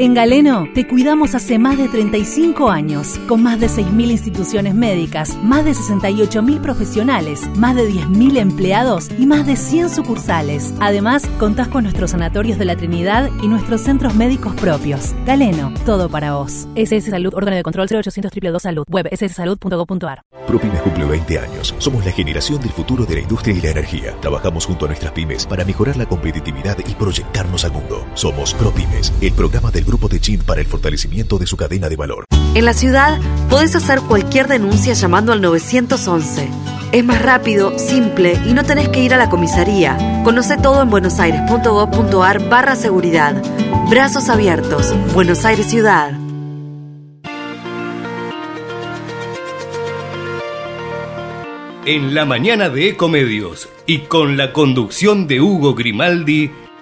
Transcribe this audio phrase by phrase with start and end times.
[0.00, 5.36] En Galeno te cuidamos hace más de 35 años, con más de 6.000 instituciones médicas,
[5.42, 10.72] más de 68.000 profesionales, más de 10.000 empleados y más de 100 sucursales.
[10.80, 15.14] Además, contás con nuestros sanatorios de la Trinidad y nuestros centros médicos propios.
[15.26, 16.66] Galeno, todo para vos.
[16.76, 20.22] SS Salud, órgano de control 0800 222 Salud, web sssalud.gov.ar.
[20.46, 21.74] ProPymes cumple 20 años.
[21.76, 24.16] Somos la generación del futuro de la industria y la energía.
[24.22, 28.06] Trabajamos junto a nuestras pymes para mejorar la competitividad y proyectarnos al mundo.
[28.14, 31.96] Somos ProPymes, el programa del Grupo de Chin para el fortalecimiento de su cadena de
[31.96, 32.24] valor.
[32.54, 33.18] En la ciudad
[33.48, 36.48] podés hacer cualquier denuncia llamando al 911.
[36.92, 40.22] Es más rápido, simple y no tenés que ir a la comisaría.
[40.22, 43.42] Conoce todo en buenosaires.gov.ar barra seguridad.
[43.90, 44.94] Brazos abiertos.
[45.12, 46.12] Buenos Aires Ciudad.
[51.84, 56.52] En la mañana de Ecomedios y con la conducción de Hugo Grimaldi,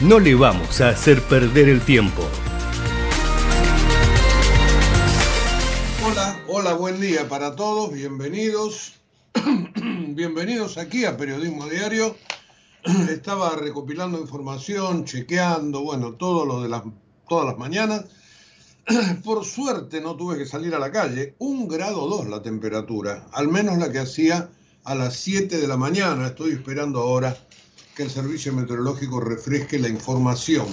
[0.00, 2.22] no le vamos a hacer perder el tiempo.
[6.04, 8.94] Hola, hola, buen día para todos, bienvenidos.
[10.08, 12.16] bienvenidos aquí a Periodismo Diario.
[13.08, 16.82] Estaba recopilando información, chequeando, bueno, todo lo de las,
[17.28, 18.04] todas las mañanas.
[19.24, 21.36] Por suerte no tuve que salir a la calle.
[21.38, 24.50] Un grado dos la temperatura, al menos la que hacía
[24.82, 26.26] a las 7 de la mañana.
[26.26, 27.36] Estoy esperando ahora
[27.94, 30.66] que el servicio meteorológico refresque la información.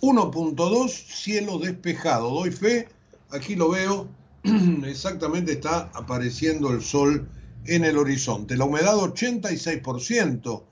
[0.00, 2.30] 1.2, cielo despejado.
[2.30, 2.88] Doy fe,
[3.30, 4.08] aquí lo veo,
[4.84, 7.28] exactamente está apareciendo el sol
[7.66, 8.56] en el horizonte.
[8.56, 10.64] La humedad 86%,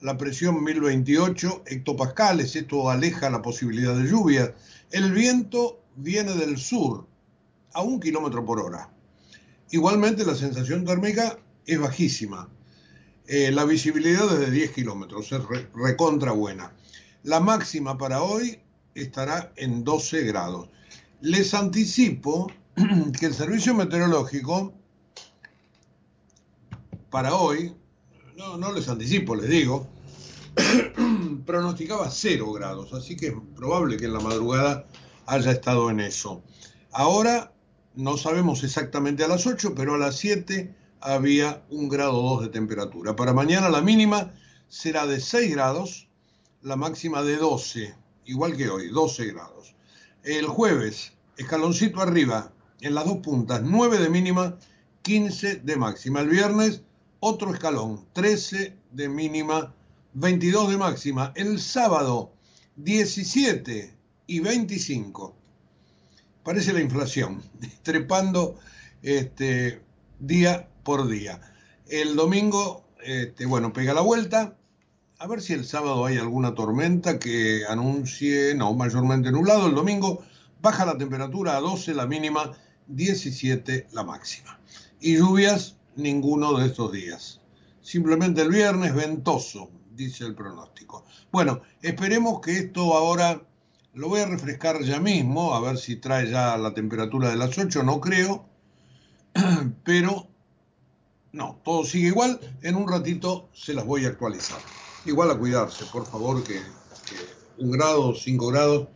[0.00, 4.54] la presión 1028 hectopascales, esto aleja la posibilidad de lluvia.
[4.90, 7.06] El viento viene del sur
[7.74, 8.90] a un kilómetro por hora.
[9.70, 12.48] Igualmente la sensación térmica es bajísima.
[13.32, 16.72] Eh, la visibilidad es de 10 kilómetros, es re, recontra buena.
[17.22, 18.58] La máxima para hoy
[18.96, 20.68] estará en 12 grados.
[21.20, 22.50] Les anticipo
[23.20, 24.74] que el servicio meteorológico
[27.08, 27.72] para hoy,
[28.36, 29.88] no, no les anticipo, les digo,
[31.46, 34.86] pronosticaba 0 grados, así que es probable que en la madrugada
[35.26, 36.42] haya estado en eso.
[36.90, 37.52] Ahora
[37.94, 42.48] no sabemos exactamente a las 8, pero a las 7 había un grado 2 de
[42.48, 43.16] temperatura.
[43.16, 44.32] Para mañana la mínima
[44.68, 46.08] será de 6 grados,
[46.62, 47.94] la máxima de 12,
[48.26, 49.74] igual que hoy, 12 grados.
[50.22, 54.58] El jueves, escaloncito arriba, en las dos puntas, 9 de mínima,
[55.02, 56.20] 15 de máxima.
[56.20, 56.82] El viernes,
[57.20, 59.74] otro escalón, 13 de mínima,
[60.14, 61.32] 22 de máxima.
[61.34, 62.32] El sábado,
[62.76, 63.94] 17
[64.26, 65.34] y 25.
[66.42, 67.42] Parece la inflación,
[67.82, 68.58] trepando
[69.02, 69.82] este,
[70.18, 71.40] día por día.
[71.88, 74.56] El domingo, este, bueno, pega la vuelta.
[75.18, 79.66] A ver si el sábado hay alguna tormenta que anuncie, no, mayormente nublado.
[79.66, 80.22] El domingo
[80.62, 82.52] baja la temperatura a 12, la mínima,
[82.86, 84.58] 17 la máxima.
[85.00, 87.40] Y lluvias, ninguno de estos días.
[87.82, 91.04] Simplemente el viernes ventoso, dice el pronóstico.
[91.30, 93.42] Bueno, esperemos que esto ahora
[93.94, 97.56] lo voy a refrescar ya mismo, a ver si trae ya la temperatura de las
[97.58, 98.46] 8, no creo,
[99.84, 100.29] pero
[101.32, 102.40] no, todo sigue igual.
[102.62, 104.58] En un ratito se las voy a actualizar.
[105.06, 106.60] Igual a cuidarse, por favor, que,
[107.58, 108.88] un grado, cinco grados,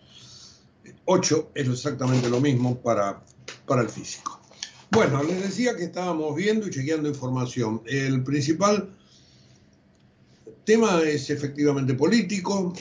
[1.04, 3.22] ocho es exactamente lo mismo para,
[3.66, 4.40] para el físico.
[4.90, 7.82] Bueno, les decía que estábamos viendo y chequeando información.
[7.86, 8.90] El principal
[10.64, 12.72] tema es efectivamente político.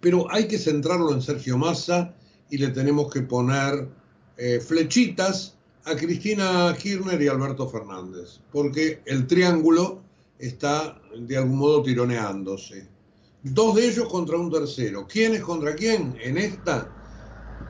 [0.00, 2.14] pero hay que centrarlo en Sergio Massa
[2.50, 3.88] y le tenemos que poner
[4.36, 5.54] eh, flechitas
[5.86, 10.02] a Cristina Kirchner y Alberto Fernández, porque el triángulo
[10.38, 12.88] está de algún modo tironeándose.
[13.42, 15.06] Dos de ellos contra un tercero.
[15.06, 16.16] ¿Quién es contra quién?
[16.22, 16.90] En esta,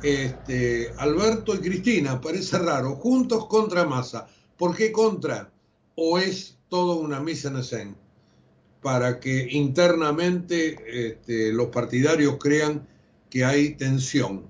[0.00, 4.28] este, Alberto y Cristina, parece raro, juntos contra Massa.
[4.56, 5.52] ¿Por qué contra?
[5.96, 7.96] ¿O es todo una mise en escena?
[8.80, 10.76] Para que internamente
[11.08, 12.86] este, los partidarios crean
[13.28, 14.46] que hay tensión.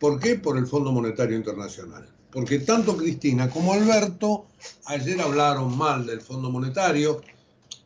[0.00, 0.34] ¿Por qué?
[0.34, 2.17] Por el Fondo Monetario Internacional.
[2.38, 4.46] Porque tanto Cristina como Alberto
[4.84, 7.20] ayer hablaron mal del Fondo Monetario,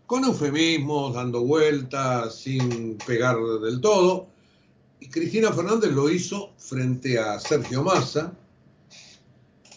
[0.05, 4.27] con eufemismos, dando vueltas, sin pegar del todo.
[5.01, 8.35] Y Cristina Fernández lo hizo frente a Sergio Massa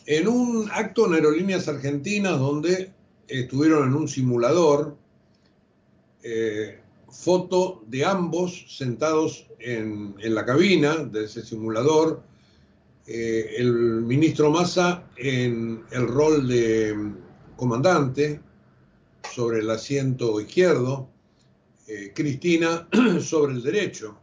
[0.08, 2.92] en un acto en Aerolíneas Argentinas donde
[3.30, 4.98] estuvieron en un simulador,
[6.22, 12.35] eh, foto de ambos sentados en, en, la cabina de ese simulador,
[13.08, 13.72] eh, el
[14.02, 17.14] ministro Massa en el rol de
[17.56, 18.40] comandante
[19.32, 21.10] sobre el asiento izquierdo,
[21.88, 22.88] eh, Cristina
[23.22, 24.18] sobre el derecho.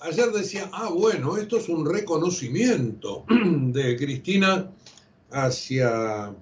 [0.00, 4.70] Ayer decía, ah, bueno, esto es un reconocimiento de Cristina
[5.30, 6.34] hacia,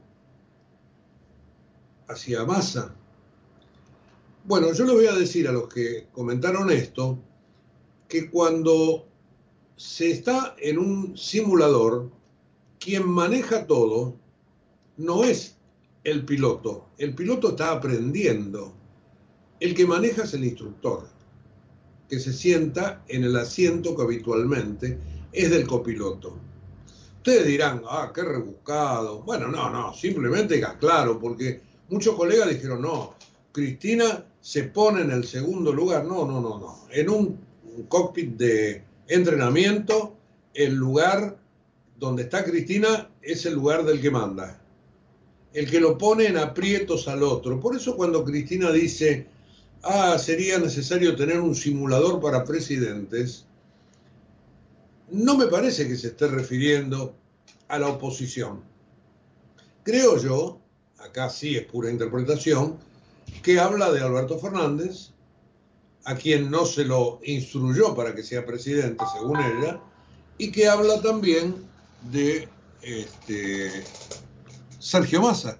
[2.08, 2.94] hacia Massa.
[4.44, 7.19] Bueno, yo le voy a decir a los que comentaron esto
[8.08, 9.06] que cuando
[9.76, 12.11] se está en un simulador,
[12.78, 14.17] quien maneja todo
[14.96, 15.56] no es
[16.05, 18.73] el piloto, el piloto está aprendiendo,
[19.61, 21.08] el que maneja es el instructor,
[22.08, 24.99] que se sienta en el asiento que habitualmente
[25.32, 26.38] es del copiloto.
[27.17, 29.22] Ustedes dirán, ah, qué rebuscado.
[29.22, 33.17] Bueno, no, no, simplemente claro, porque muchos colegas dijeron, no,
[33.50, 36.05] Cristina se pone en el segundo lugar.
[36.05, 36.87] No, no, no, no.
[36.93, 37.40] En un,
[37.88, 40.17] cockpit de entrenamiento,
[40.55, 41.38] el lugar
[41.99, 44.61] donde está Cristina es el lugar del que manda.
[45.53, 47.61] El que lo pone en aprietos al otro.
[47.61, 49.26] Por eso cuando Cristina dice,
[49.82, 53.47] ah, sería necesario tener un simulador para presidentes,
[55.11, 57.14] no me parece que se esté refiriendo
[57.69, 58.62] a la oposición.
[59.82, 60.61] Creo yo,
[60.99, 62.79] acá sí es pura interpretación,
[63.43, 65.11] que habla de Alberto Fernández,
[66.06, 69.81] a quien no se lo instruyó para que sea presidente, según ella,
[70.38, 71.67] y que habla también
[72.12, 72.49] de
[72.81, 73.85] este,
[74.79, 75.58] Sergio Massa,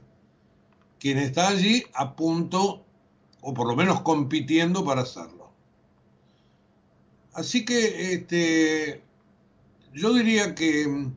[1.00, 2.84] quien está allí a punto,
[3.40, 5.50] o por lo menos compitiendo para hacerlo.
[7.32, 9.02] Así que este,
[9.94, 11.08] yo diría que,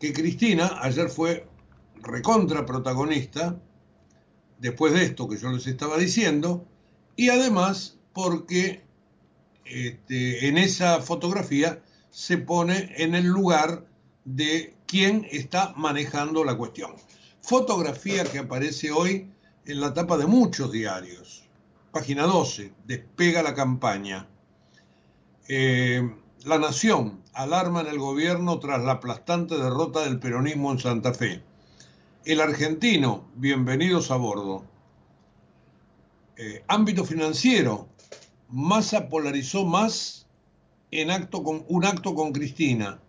[0.00, 1.46] que Cristina ayer fue
[1.96, 3.60] recontra protagonista,
[4.58, 6.66] después de esto que yo les estaba diciendo,
[7.14, 8.82] y además porque
[9.64, 13.86] este, en esa fotografía se pone en el lugar
[14.24, 16.92] de quien está manejando la cuestión.
[17.40, 19.30] Fotografía que aparece hoy
[19.64, 21.44] en la tapa de muchos diarios.
[21.90, 24.28] Página 12, despega la campaña.
[25.48, 26.02] Eh,
[26.44, 31.42] la Nación, alarma en el gobierno tras la aplastante derrota del peronismo en Santa Fe.
[32.24, 34.64] El argentino, bienvenidos a bordo.
[36.36, 37.88] Eh, ámbito financiero,
[38.52, 40.26] Massa polarizó más
[40.90, 43.00] en acto con, un acto con Cristina.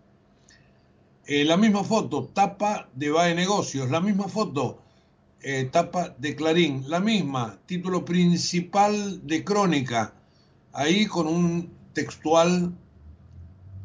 [1.25, 4.79] Eh, la misma foto, tapa de BAE Negocios, la misma foto,
[5.41, 10.13] eh, tapa de Clarín, la misma, título principal de Crónica,
[10.71, 12.73] ahí con un textual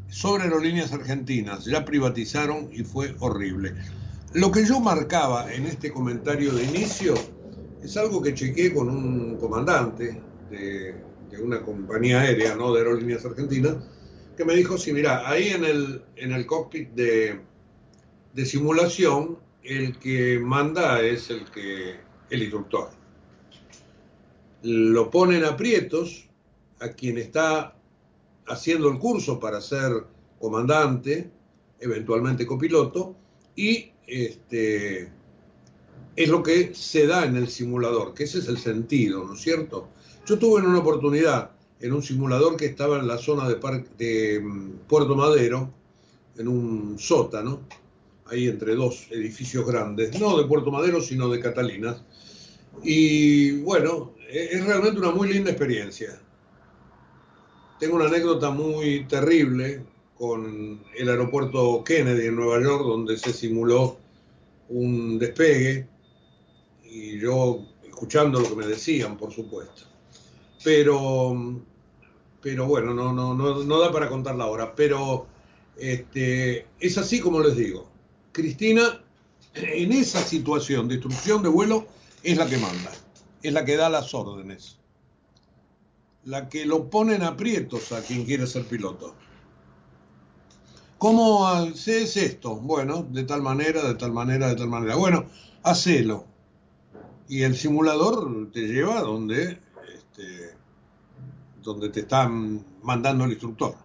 [0.08, 3.74] sobre aerolíneas argentinas, ya privatizaron y fue horrible.
[4.32, 7.14] Lo que yo marcaba en este comentario de inicio
[7.82, 11.07] es algo que chequeé con un comandante de,
[11.42, 12.72] una compañía aérea, ¿no?
[12.72, 13.76] De aerolíneas argentinas,
[14.36, 17.40] que me dijo, sí, mira, ahí en el, en el cockpit de,
[18.32, 21.96] de simulación, el que manda es el que
[22.30, 22.90] el instructor.
[24.62, 26.28] Lo ponen aprietos
[26.80, 27.76] a quien está
[28.46, 30.04] haciendo el curso para ser
[30.38, 31.30] comandante,
[31.80, 33.16] eventualmente copiloto,
[33.56, 35.10] y este,
[36.16, 39.40] es lo que se da en el simulador, que ese es el sentido, ¿no es
[39.40, 39.88] cierto?
[40.28, 43.54] Yo tuve una oportunidad en un simulador que estaba en la zona de,
[43.96, 45.72] de mm, Puerto Madero,
[46.36, 47.62] en un sótano,
[48.26, 52.02] ahí entre dos edificios grandes, no de Puerto Madero, sino de Catalinas.
[52.82, 56.20] Y bueno, e-, es realmente una muy linda experiencia.
[57.80, 59.82] Tengo una anécdota muy terrible
[60.14, 63.96] con el aeropuerto Kennedy en Nueva York, donde se simuló
[64.68, 65.88] un despegue,
[66.84, 69.88] y yo escuchando lo que me decían, por supuesto.
[70.64, 71.62] Pero
[72.40, 74.74] pero bueno, no, no, no, no da para contarla ahora.
[74.74, 75.26] Pero
[75.76, 77.90] este, es así como les digo.
[78.32, 79.02] Cristina,
[79.54, 81.86] en esa situación de instrucción de vuelo,
[82.22, 82.92] es la que manda,
[83.42, 84.78] es la que da las órdenes,
[86.24, 89.14] la que lo pone en aprietos a quien quiere ser piloto.
[90.98, 92.56] ¿Cómo haces esto?
[92.56, 94.96] Bueno, de tal manera, de tal manera, de tal manera.
[94.96, 95.26] Bueno,
[95.62, 96.26] hacelo.
[97.28, 99.60] Y el simulador te lleva donde,
[100.18, 100.56] este,
[101.62, 103.76] donde te están mandando el instructor.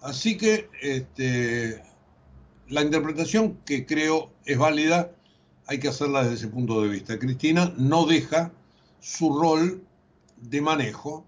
[0.00, 1.82] Así que este,
[2.68, 5.12] la interpretación que creo es válida,
[5.66, 7.18] hay que hacerla desde ese punto de vista.
[7.18, 8.52] Cristina no deja
[9.00, 9.82] su rol
[10.36, 11.26] de manejo.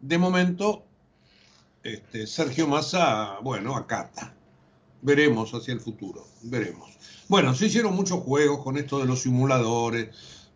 [0.00, 0.84] De momento
[1.82, 4.34] este, Sergio Massa, bueno, acata.
[5.02, 6.90] Veremos hacia el futuro, veremos.
[7.28, 10.08] Bueno, se hicieron muchos juegos con esto de los simuladores,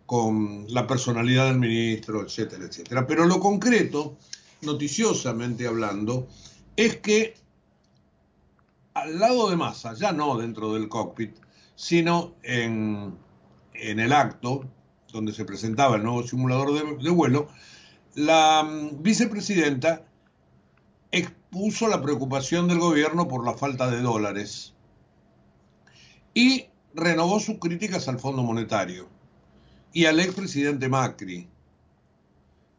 [0.09, 3.07] con la personalidad del ministro, etcétera, etcétera.
[3.07, 4.17] Pero lo concreto,
[4.63, 6.27] noticiosamente hablando,
[6.77, 7.35] es que
[8.95, 11.37] al lado de Massa, ya no dentro del cockpit,
[11.77, 13.19] sino en,
[13.75, 14.65] el acto
[15.13, 17.51] donde se presentaba el nuevo simulador de, vuelo,
[18.15, 20.07] la mm, vicepresidenta
[21.13, 24.73] expuso la preocupación del gobierno por la falta de dólares
[26.33, 29.18] y renovó sus críticas al Fondo Monetario
[29.99, 31.49] y al expresidente Macri.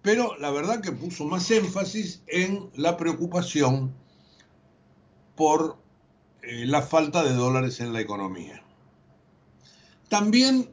[0.02, 3.94] Pero la verdad que puso más énfasis en la preocupación
[5.36, 5.76] por
[6.42, 8.64] eh, la falta de dólares en la economía.
[10.08, 10.70] También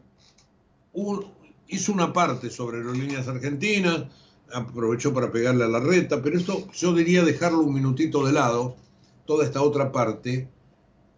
[1.67, 4.05] hizo una parte sobre aerolíneas argentinas,
[4.53, 8.76] aprovechó para pegarle a la reta, pero esto yo diría dejarlo un minutito de lado,
[9.25, 10.49] toda esta otra parte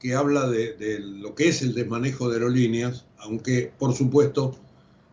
[0.01, 4.57] que habla de, lo que es el desmanejo de aerolíneas, aunque por supuesto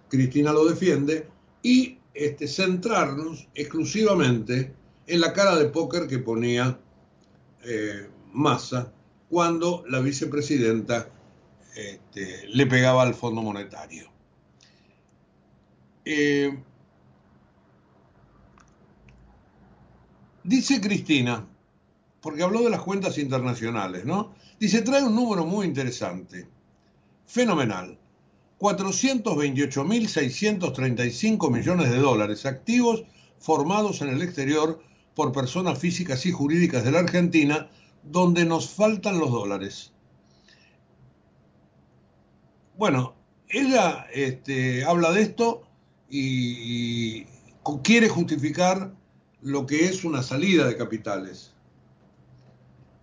[0.10, 1.28] Cristina lo defiende,
[1.62, 4.74] y este, centrarnos exclusivamente
[5.08, 6.80] en la cara de póker que ponía
[7.64, 8.92] eh, Massa
[9.30, 11.10] cuando la vicepresidenta
[11.76, 14.10] este, le pegaba al Fondo Monetario.
[16.06, 16.58] Eh,
[20.46, 21.44] Dice Cristina,
[22.22, 24.36] porque habló de las cuentas internacionales, ¿no?
[24.60, 26.48] Dice, trae un número muy interesante,
[27.26, 27.98] fenomenal.
[28.60, 33.04] 428.635 millones de dólares activos
[33.40, 34.82] formados en el exterior
[35.14, 37.70] por personas físicas y jurídicas de la Argentina,
[38.04, 39.94] donde nos faltan los dólares.
[42.78, 43.16] Bueno,
[43.48, 45.64] ella este, habla de esto
[46.10, 47.26] y
[47.84, 48.94] quiere justificar
[49.42, 51.54] lo que es una salida de capitales.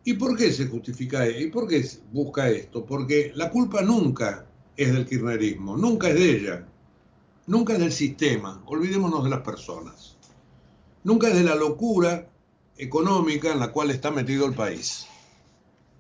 [0.04, 2.84] ¿Y por qué se justifica y por qué busca esto?
[2.84, 6.66] Porque la culpa nunca es del kirchnerismo, nunca es de ella,
[7.46, 10.16] nunca es del sistema, olvidémonos de las personas,
[11.04, 12.28] nunca es de la locura
[12.76, 15.06] económica en la cual está metido el país,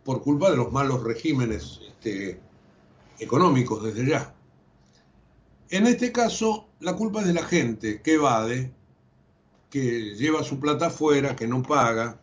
[0.04, 2.40] por culpa de los malos regímenes este,
[3.18, 4.34] económicos desde ya.
[5.70, 8.72] En este caso, la culpa es de la gente que evade,
[9.70, 12.20] que lleva su plata afuera, que no paga,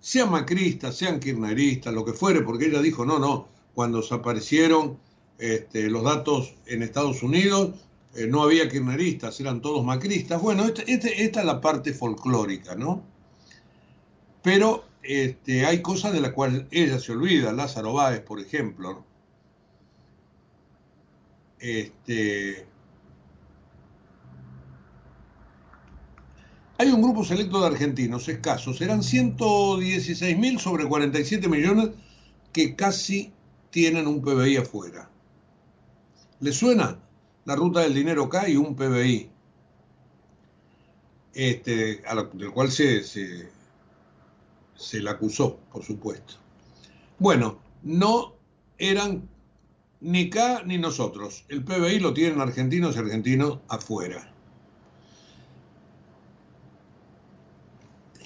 [0.00, 4.98] sean macristas, sean kirchneristas, lo que fuere, porque ella dijo, no, no, cuando se aparecieron
[5.40, 7.74] este, los datos en Estados Unidos,
[8.14, 10.40] eh, no había kirchneristas, eran todos macristas.
[10.40, 13.02] Bueno, este, este, esta es la parte folclórica, ¿no?
[14.42, 19.04] Pero este, hay cosas de las cuales ella se olvida, Lázaro Báez, por ejemplo.
[21.58, 22.66] Este,
[26.80, 31.90] Hay un grupo selecto de argentinos escasos, eran 116 mil sobre 47 millones
[32.54, 33.34] que casi
[33.68, 35.10] tienen un PBI afuera.
[36.40, 36.98] ¿Le suena?
[37.44, 39.30] La ruta del dinero acá y un PBI,
[41.34, 42.02] este,
[42.34, 43.50] del cual se, se,
[44.76, 46.34] se le acusó, por supuesto.
[47.18, 48.34] Bueno, no
[48.78, 49.28] eran
[50.00, 51.44] ni acá ni nosotros.
[51.48, 54.32] El PBI lo tienen argentinos y argentinos afuera.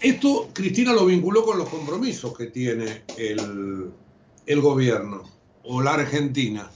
[0.04, 5.22] Esto Cristina lo vinculó con los compromisos que tiene el, gobierno
[5.62, 6.70] o la Argentina.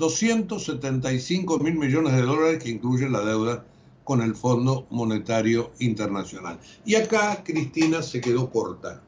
[0.00, 3.66] 275 mil millones de dólares que incluyen la deuda
[4.02, 6.58] con el Fondo Monetario Internacional.
[6.86, 9.02] Y acá Cristina se quedó corta,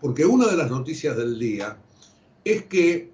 [0.00, 1.76] porque una de las noticias del día
[2.44, 3.10] es que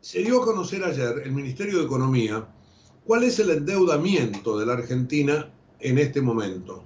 [0.00, 2.48] se dio a conocer ayer el Ministerio de Economía
[3.04, 5.50] cuál es el endeudamiento de la Argentina
[5.80, 6.82] en este momento.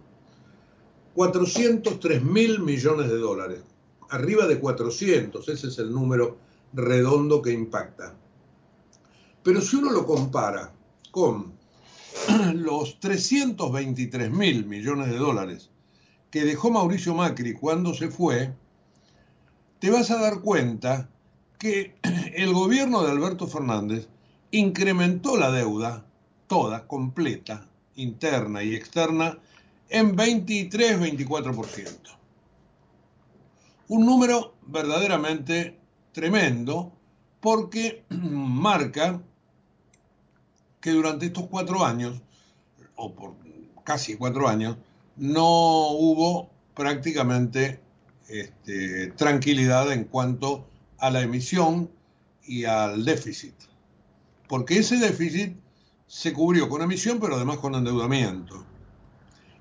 [1.15, 3.61] 403 mil millones de dólares.
[4.11, 8.15] Arriba de 400, ese es el número redondo que impacta.
[9.43, 10.73] Pero si uno lo compara
[11.11, 11.53] con
[12.55, 15.71] los 323 mil millones de dólares
[16.31, 18.55] que dejó Mauricio Macri cuando se fue,
[19.79, 21.09] te vas a dar cuenta
[21.59, 21.95] que
[22.35, 24.09] el gobierno de Alberto Fernández
[24.51, 26.05] incrementó la deuda
[26.47, 29.39] toda, completa, interna y externa,
[29.91, 32.17] en 23-24%.
[33.89, 35.78] Un número verdaderamente
[36.19, 36.93] tremendo
[37.39, 39.23] porque marca
[40.81, 42.21] que durante estos cuatro años,
[42.97, 43.35] o por
[43.85, 44.77] casi cuatro años,
[45.17, 47.81] no hubo prácticamente
[48.29, 50.67] este, tranquilidad en cuanto
[50.99, 51.89] a la emisión
[52.45, 53.55] y al déficit.
[54.49, 55.57] Porque ese déficit
[56.09, 58.65] se cubrió con emisión, pero además con endeudamiento.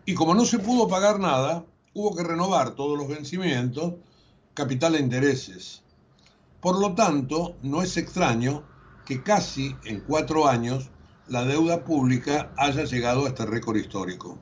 [0.06, 3.94] Y como no se pudo pagar nada, hubo que renovar todos los vencimientos,
[4.56, 5.84] capital e intereses.
[6.68, 8.66] Por lo tanto, no es extraño
[9.06, 10.90] que casi en cuatro años
[11.30, 14.38] la deuda pública haya llegado a este récord histórico.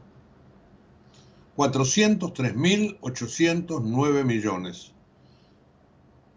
[1.55, 4.91] 403.809 millones.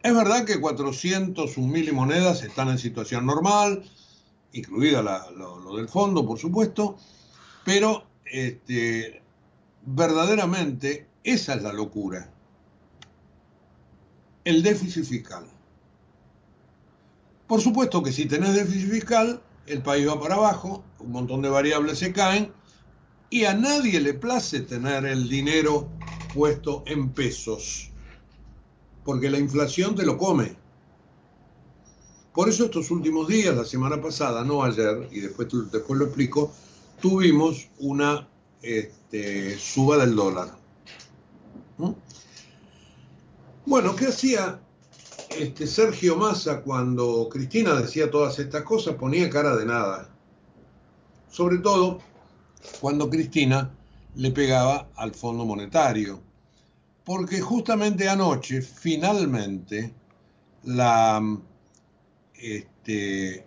[0.03, 3.83] Es verdad que 401.000 monedas están en situación normal,
[4.53, 6.99] incluida lo, del fondo, por supuesto,
[7.65, 9.23] pero este,
[9.87, 12.31] verdaderamente esa es la locura.
[14.45, 15.47] El déficit fiscal.
[17.49, 21.49] Por supuesto que si tenés déficit fiscal, el país va para abajo, un montón de
[21.49, 22.53] variables se caen
[23.31, 25.89] y a nadie le place tener el dinero
[26.35, 27.91] puesto en pesos,
[29.03, 30.57] porque la inflación te lo come.
[32.35, 36.53] Por eso estos últimos días, la semana pasada, no ayer, y después, después lo explico,
[37.01, 38.29] tuvimos una
[38.61, 40.55] este, suba del dólar.
[43.65, 44.61] Bueno, ¿qué hacía
[45.31, 48.97] este, Sergio Massa cuando Cristina decía todas estas cosas?
[48.97, 50.09] Ponía cara de nada.
[51.31, 52.01] Sobre todo
[52.81, 53.71] cuando Cristina
[54.15, 56.21] le pegaba al Fondo Monetario.
[57.05, 59.95] Porque justamente anoche, finalmente,
[60.65, 61.23] la
[62.39, 63.45] este,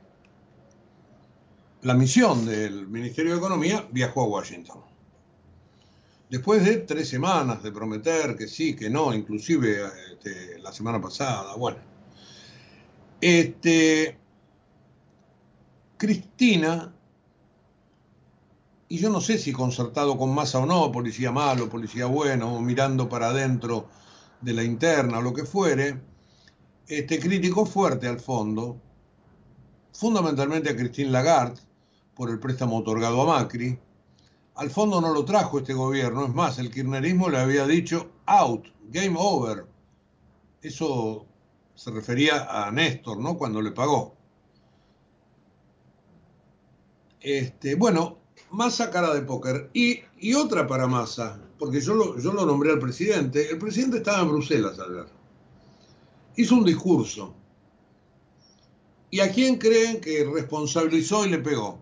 [1.81, 4.90] la misión del Ministerio de Economía viajó a Washington.
[6.31, 9.81] Después de tres semanas de prometer que sí, que no, inclusive
[10.13, 11.79] este, la semana pasada, bueno.
[13.19, 14.17] Este,
[15.97, 16.95] Cristina,
[18.87, 23.09] y yo no sé si concertado con masa o no, policía malo, policía bueno, mirando
[23.09, 23.89] para adentro
[24.39, 25.99] de la interna o lo que fuere,
[26.87, 28.77] este, criticó fuerte al fondo,
[29.91, 31.59] fundamentalmente a Christine Lagarde,
[32.15, 33.77] por el préstamo otorgado a Macri.
[34.55, 38.65] Al fondo no lo trajo este gobierno, es más, el kirchnerismo le había dicho out,
[38.89, 39.65] game over.
[40.61, 41.25] Eso
[41.75, 43.37] se refería a Néstor, ¿no?
[43.37, 44.15] Cuando le pagó.
[47.19, 48.17] Este, bueno,
[48.51, 49.69] Massa cara de póker.
[49.73, 53.49] Y, otra para Massa, porque yo lo, yo lo nombré al presidente.
[53.49, 55.21] El presidente estaba en Bruselas ayer
[56.35, 57.33] hizo un discurso.
[59.09, 61.79] ¿Y a quién creen que responsabilizó y le pegó?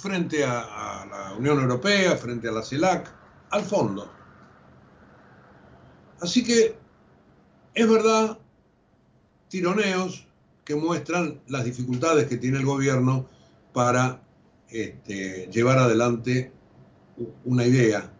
[0.00, 3.12] Frente a, la Unión Europea, frente a la CELAC,
[3.50, 4.10] al fondo.
[6.20, 6.76] Así que
[7.74, 8.38] es verdad,
[9.48, 10.26] tironeos
[10.64, 13.26] que muestran las dificultades que tiene el gobierno
[13.72, 14.22] para
[14.68, 16.52] este, llevar adelante
[17.44, 18.10] una idea,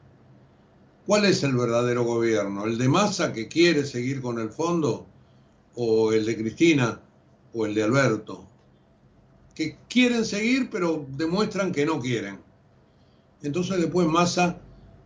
[1.10, 2.66] ¿Cuál es el verdadero gobierno?
[2.66, 5.08] ¿El de Massa que quiere seguir con el fondo?
[5.74, 7.00] ¿O el de Cristina?
[7.52, 8.46] ¿O el de Alberto?
[9.54, 12.40] Que quieren seguir pero demuestran que no quieren.
[13.42, 14.60] Entonces después Massa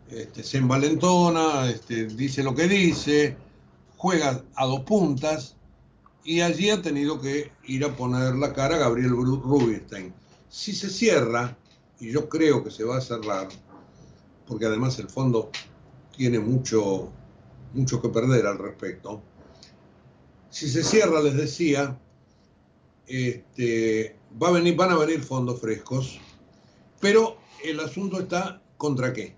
[0.08, 3.36] este, se envalentona, este, dice lo que dice,
[3.96, 5.56] juega a dos puntas
[6.24, 10.12] y allí ha tenido que ir a poner la cara a Gabriel Rubinstein.
[10.48, 11.56] Si se cierra,
[12.00, 13.48] y yo creo que se va a cerrar,
[14.46, 15.50] porque además el fondo
[16.16, 17.10] tiene mucho,
[17.72, 19.22] mucho que perder al respecto.
[20.50, 21.98] Si se cierra, les decía,
[23.06, 26.18] este, van a venir fondos frescos,
[27.00, 29.34] pero el asunto está contra qué.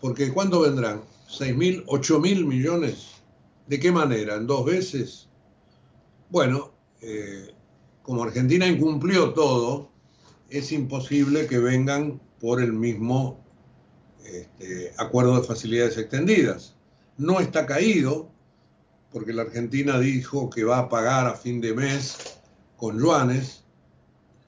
[0.00, 1.02] Porque ¿cuándo vendrán?
[1.28, 3.22] ¿6 mil, 8 mil millones?
[3.68, 4.34] ¿De qué manera?
[4.34, 5.28] ¿En dos veces?
[6.28, 7.54] Bueno, eh,
[8.02, 9.90] como Argentina incumplió todo,
[10.50, 13.38] es imposible que vengan por el mismo
[14.24, 16.74] este, acuerdo de facilidades extendidas.
[17.16, 18.28] No está caído,
[19.12, 22.41] porque la Argentina dijo que va a pagar a fin de mes
[22.82, 23.62] con yuanes.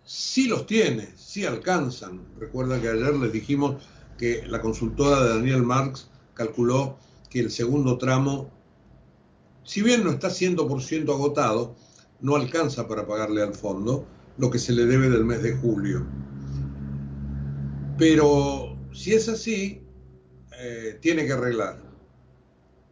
[0.02, 2.20] Sí los tiene, sí alcanzan.
[2.36, 3.80] Recuerda que ayer les dijimos
[4.18, 6.98] que la consultora de Daniel Marx calculó
[7.30, 8.50] que el segundo tramo,
[9.62, 11.76] si bien no está 100% agotado,
[12.20, 14.04] no alcanza para pagarle al fondo,
[14.36, 16.04] lo que se le debe del mes de julio.
[17.98, 19.80] Pero si es así,
[20.58, 21.80] eh, tiene que arreglar.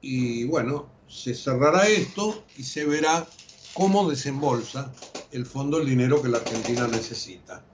[0.00, 3.26] Y bueno, se cerrará esto y se verá
[3.74, 4.92] cómo desembolsa
[5.32, 7.64] el fondo el dinero que la Argentina necesita.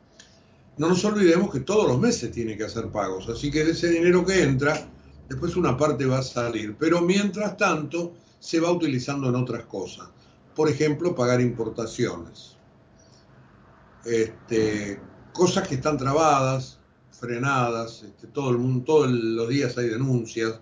[0.76, 3.90] No nos olvidemos que todos los meses tiene que hacer pagos, así que de ese
[3.90, 4.88] dinero que entra,
[5.28, 10.08] después una parte va a salir, pero mientras tanto se va utilizando en otras cosas.
[10.54, 12.56] Por ejemplo, pagar importaciones.
[14.04, 15.00] Este,
[15.32, 16.78] cosas que están trabadas,
[17.10, 20.60] frenadas, este, todo el mundo, todos los días hay denuncias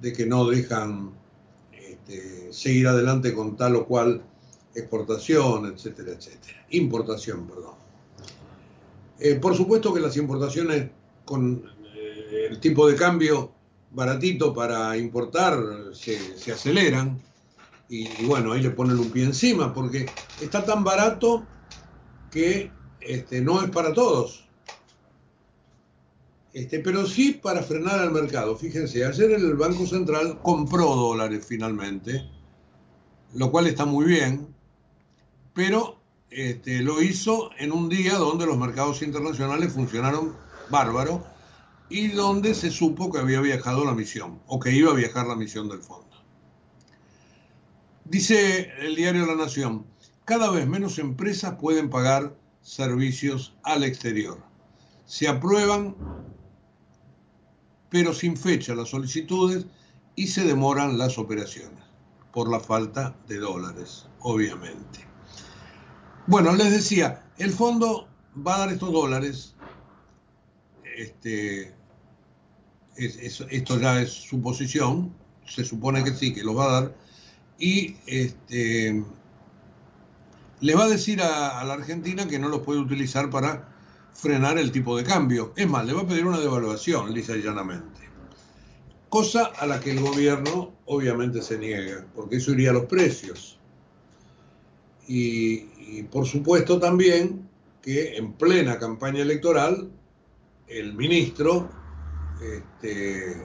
[0.00, 1.12] de que no dejan
[1.72, 4.22] este, seguir adelante con tal o cual
[4.76, 6.66] exportación, etcétera, etcétera.
[6.70, 7.74] Importación, perdón.
[9.18, 10.90] Eh, por supuesto que las importaciones
[11.24, 13.52] con eh, el tipo de cambio
[13.90, 15.58] baratito para importar
[15.92, 17.18] se, aceleran
[17.88, 20.06] y, bueno, ahí le ponen un pie encima porque
[20.40, 21.46] está tan barato
[22.30, 24.46] que este, no es para todos.
[26.52, 28.56] Este, pero sí para frenar al mercado.
[28.56, 32.28] Fíjense, ayer el Banco Central compró dólares finalmente,
[33.34, 34.55] lo cual está muy bien,
[35.56, 35.98] pero
[36.30, 40.36] este, lo hizo en un día donde los mercados internacionales funcionaron
[40.68, 41.24] bárbaro
[41.88, 45.34] y donde se supo que había viajado la misión o que iba a viajar la
[45.34, 46.04] misión del fondo.
[48.04, 49.86] Dice el diario La Nación,
[50.26, 54.38] cada vez menos empresas pueden pagar servicios al exterior.
[55.06, 55.96] Se aprueban
[57.88, 59.64] pero sin fecha las solicitudes
[60.16, 61.82] y se demoran las operaciones
[62.30, 65.15] por la falta de dólares, obviamente.
[66.26, 68.08] Bueno, les decía, el fondo
[68.46, 69.54] va a dar estos dólares,
[70.96, 71.72] este,
[72.96, 75.14] esto ya es suposición,
[75.46, 76.96] se supone que sí, que lo va a dar,
[77.58, 79.04] y este,
[80.60, 83.68] le va a decir a, a la Argentina que no los puede utilizar para
[84.12, 85.52] frenar el tipo de cambio.
[85.56, 88.00] Es más, le va a pedir una devaluación, lisa y llanamente.
[89.08, 93.55] Cosa a la que el gobierno obviamente se niega, porque eso iría a los precios.
[95.08, 97.48] Y, por supuesto también
[97.80, 99.90] que en plena campaña electoral
[100.66, 101.70] el ministro
[102.42, 103.36] este,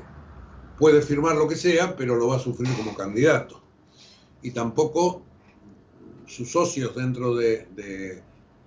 [0.77, 3.61] puede firmar lo que sea, pero lo va a sufrir como candidato.
[4.41, 5.23] Y tampoco
[6.25, 8.23] sus socios dentro de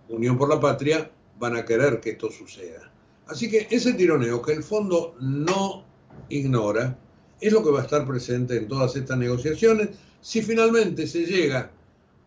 [0.08, 2.92] Unión por la Patria van a querer que esto suceda.
[3.26, 5.84] Así que ese tironeo que el fondo no
[6.28, 6.98] ignora
[7.40, 9.90] es lo que va a estar presente en todas estas negociaciones.
[10.20, 11.70] Si finalmente se llega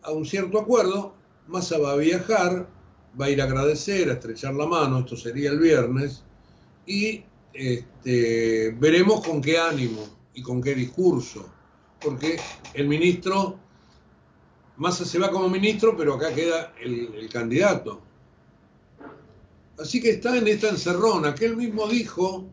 [0.08, 1.14] a un cierto acuerdo,
[1.46, 2.68] Massa va a viajar,
[3.20, 6.24] va a ir a agradecer, a estrechar la mano, esto sería el viernes,
[6.86, 11.48] y este, veremos con qué ánimo y con qué discurso,
[12.00, 12.40] porque
[12.74, 13.58] el ministro,
[14.76, 18.00] Massa se va como ministro, pero acá queda el candidato.
[19.78, 22.46] Así que está en esta encerrona que él mismo dijo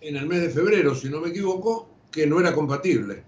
[0.00, 3.24] en el mes de febrero, si no me equivoco, que no era compatible.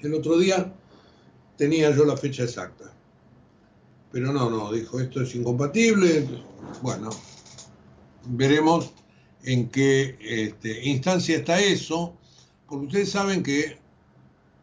[0.00, 0.72] El otro día
[1.62, 2.92] tenía yo la fecha exacta.
[4.10, 6.28] Pero no, no, dijo esto es incompatible.
[6.82, 7.10] Bueno,
[8.24, 8.90] veremos
[9.44, 12.16] en qué este, instancia está eso,
[12.68, 13.78] porque ustedes saben que,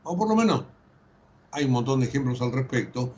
[0.04, 0.66] o por lo menos
[1.52, 3.14] hay un montón de ejemplos al respecto,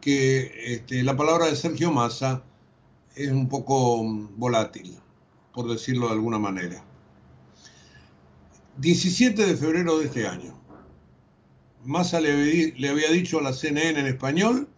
[0.00, 2.42] que este, la palabra de Sergio Massa
[3.14, 4.02] es un poco
[4.38, 4.98] volátil,
[5.52, 6.82] por decirlo de alguna manera.
[8.78, 10.57] 17 de febrero de este año,
[11.84, 14.68] Massa le, había dicho a la CNN en español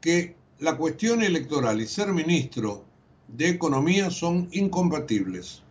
[0.00, 2.84] que la cuestión electoral y ser ministro
[3.28, 5.62] de Economía son incompatibles.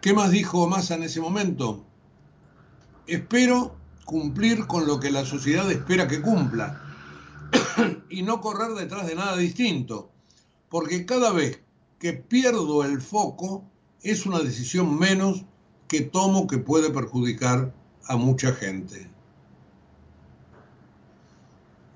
[0.00, 1.84] ¿Qué más dijo Massa en ese momento?
[3.06, 6.82] Espero cumplir con lo que la sociedad espera que cumpla
[8.10, 10.10] y no correr detrás de nada distinto,
[10.68, 11.60] porque cada vez
[11.98, 13.64] que pierdo el foco
[14.02, 15.44] es una decisión menos
[15.88, 17.74] que tomo que puede perjudicar
[18.08, 19.08] a mucha gente.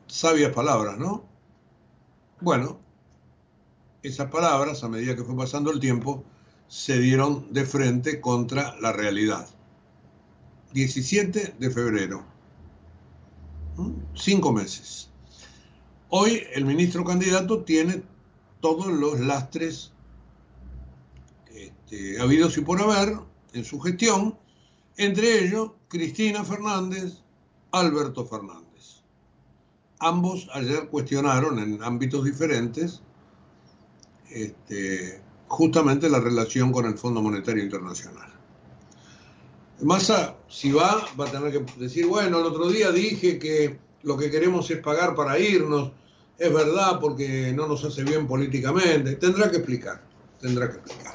[0.07, 1.25] Sabias palabras, ¿no?
[2.41, 2.81] Bueno,
[4.03, 6.25] esas palabras, a medida que fue pasando el tiempo,
[6.69, 9.49] se dieron de frente contra la realidad.
[10.73, 12.25] 17 de febrero.
[14.15, 15.11] Cinco meses.
[16.09, 18.03] Hoy el ministro candidato tiene
[18.61, 19.93] todos los lastres
[21.55, 23.19] este, habidos y por haber
[23.53, 24.39] en su gestión,
[25.01, 27.23] entre ellos Cristina Fernández,
[27.73, 29.03] Alberto Fernández.
[29.99, 33.03] Ambos ayer cuestionaron en ámbitos diferentes
[34.31, 38.31] este, justamente la relación con el Fondo Monetario Internacional.
[39.81, 44.19] Massa, si va, va a tener que decir, bueno, el otro día dije que lo
[44.19, 45.93] que queremos es pagar para irnos,
[46.39, 50.03] es verdad porque no nos hace bien políticamente, tendrá que explicar,
[50.39, 51.15] tendrá que explicar.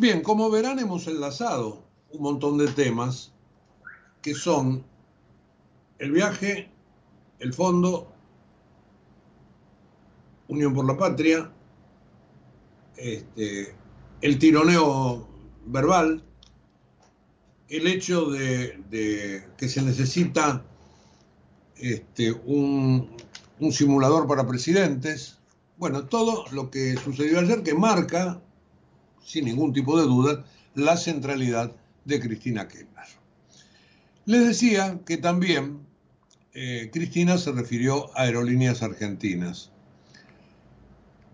[0.00, 1.82] Bien, como verán hemos enlazado
[2.12, 3.32] un montón de temas
[4.22, 4.84] que son
[5.98, 6.70] el viaje,
[7.40, 8.12] el fondo,
[10.46, 11.50] Unión por la Patria,
[12.96, 13.74] este,
[14.20, 15.26] el tironeo
[15.66, 16.22] verbal,
[17.68, 20.64] el hecho de, que se necesita
[21.74, 23.16] este, un,
[23.58, 25.40] un, simulador para presidentes,
[25.76, 28.40] bueno, todo lo que sucedió ayer que marca,
[29.24, 33.06] sin ningún tipo de duda, la centralidad de Cristina Kirchner.
[34.24, 35.86] Les decía que también
[36.54, 39.70] eh, Cristina se refirió a aerolíneas argentinas.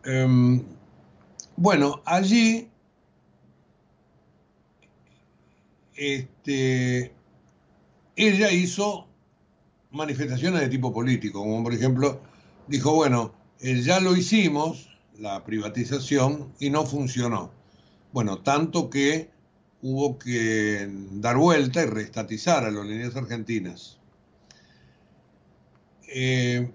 [0.04, 0.62] Em,
[1.56, 2.68] bueno, allí
[5.96, 7.14] este,
[8.16, 9.08] ella hizo
[9.90, 12.20] manifestaciones de tipo político, como por ejemplo
[12.66, 17.52] dijo, bueno, eh, ya lo hicimos, la privatización, y no funcionó.
[18.14, 19.28] Bueno, tanto que
[19.82, 23.98] hubo que dar vuelta y reestatizar a las líneas argentinas.
[26.06, 26.70] Eh,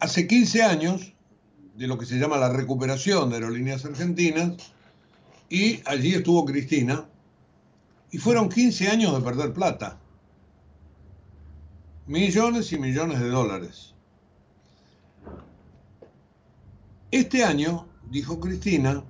[0.00, 1.14] hace 15 años,
[1.76, 4.74] de lo que se llama la recuperación de aerolíneas argentinas,
[5.48, 7.08] y allí estuvo Cristina,
[8.10, 9.98] y fueron 15 años de perder plata.
[12.06, 13.94] Millones y millones de dólares.
[17.10, 19.02] Este año, dijo Cristina,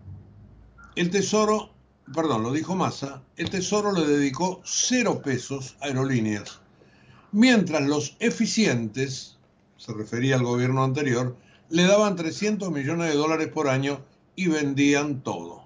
[0.97, 1.71] el Tesoro,
[2.15, 6.61] perdón, lo dijo Massa, el Tesoro le dedicó cero pesos a aerolíneas,
[7.33, 9.39] mientras los eficientes,
[9.77, 11.37] se refería al gobierno anterior,
[11.69, 15.65] le daban 300 millones de dólares por año y vendían todo.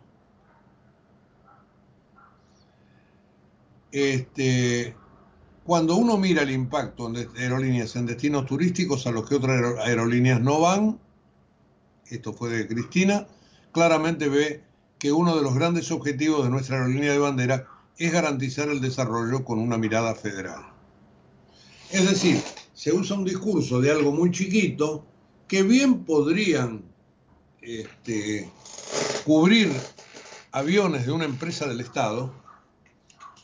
[3.90, 4.94] Este,
[5.64, 10.40] cuando uno mira el impacto de aerolíneas en destinos turísticos a los que otras aerolíneas
[10.40, 10.98] no van,
[12.08, 13.26] esto fue de Cristina,
[13.72, 14.62] claramente ve
[15.04, 17.66] que uno de los grandes objetivos de nuestra aerolínea de bandera
[17.98, 20.62] es garantizar el desarrollo con una mirada federal.
[21.90, 22.40] Es decir,
[22.72, 25.04] se usa un discurso de algo muy chiquito
[25.46, 26.84] que bien podrían
[27.60, 28.50] este,
[29.26, 29.70] cubrir
[30.52, 32.32] aviones de una empresa del Estado,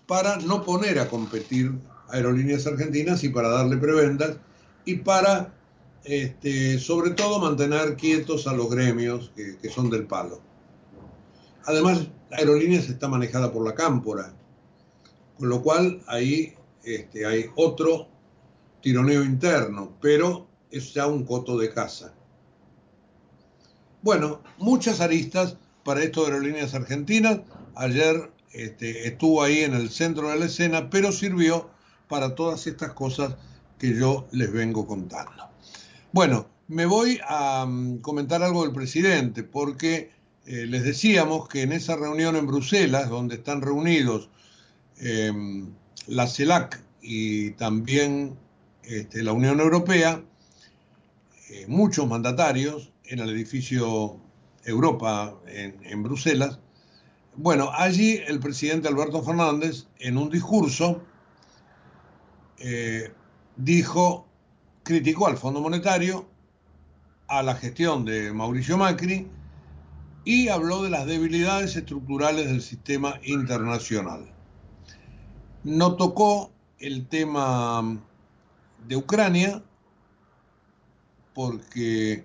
[0.06, 1.72] para no poner a competir
[2.08, 4.38] aerolíneas argentinas y para darle prebendas
[4.86, 5.52] y para,
[6.04, 10.48] este, sobre todo, mantener quietos a los gremios que, son del palo.
[11.66, 14.32] Además, Aerolíneas está manejada por la Cámpora,
[15.38, 18.08] con lo cual ahí este, hay otro
[18.80, 22.14] tironeo interno, pero es ya un coto de casa.
[24.02, 27.40] Bueno, muchas aristas para esto de aerolíneas argentinas.
[27.74, 31.70] Ayer este, estuvo ahí en el centro de la escena, pero sirvió
[32.08, 33.36] para todas estas cosas
[33.78, 35.50] que yo les vengo contando.
[36.12, 40.10] Bueno, me voy a mm, comentar algo del presidente, porque
[40.52, 44.28] eh, les decíamos que en esa reunión en Bruselas, donde están reunidos
[44.98, 45.72] em,
[46.08, 48.36] la CELAC y también
[48.82, 50.20] este, la Unión Europea,
[51.50, 54.20] eh, muchos mandatarios en el edificio
[54.64, 56.58] Europa en Bruselas,
[57.36, 61.00] bueno, allí el presidente Alberto Fernández, en un discurso,
[62.58, 63.12] eh,
[63.56, 64.26] dijo,
[64.82, 66.28] criticó al Fondo Monetario,
[67.28, 69.28] a la gestión de Mauricio Macri
[70.24, 74.32] y habló de las debilidades estructurales del sistema internacional.
[75.64, 78.00] No tocó el tema
[78.86, 79.62] de Ucrania
[81.34, 82.24] porque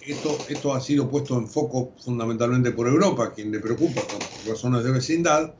[0.00, 4.90] esto, ha sido puesto en foco fundamentalmente por Europa, quien le preocupa por razones de
[4.90, 5.54] vecindad,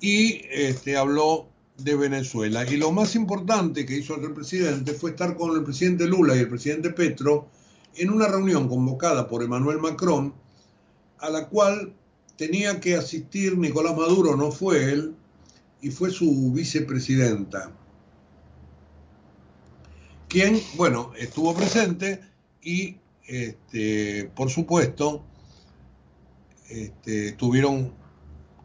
[0.00, 2.64] y este, habló de Venezuela.
[2.70, 6.40] Y lo más importante que hizo el presidente fue estar con el presidente Lula y
[6.40, 7.48] el presidente Petro
[7.96, 10.34] en una reunión convocada por Emmanuel Macron,
[11.18, 11.94] a la cual
[12.36, 15.14] tenía que asistir Nicolás Maduro, no fue él,
[15.80, 17.70] y fue su vicepresidenta,
[20.28, 22.20] quien, bueno, estuvo presente
[22.62, 25.22] y este, por supuesto,
[26.68, 27.92] este, estuvieron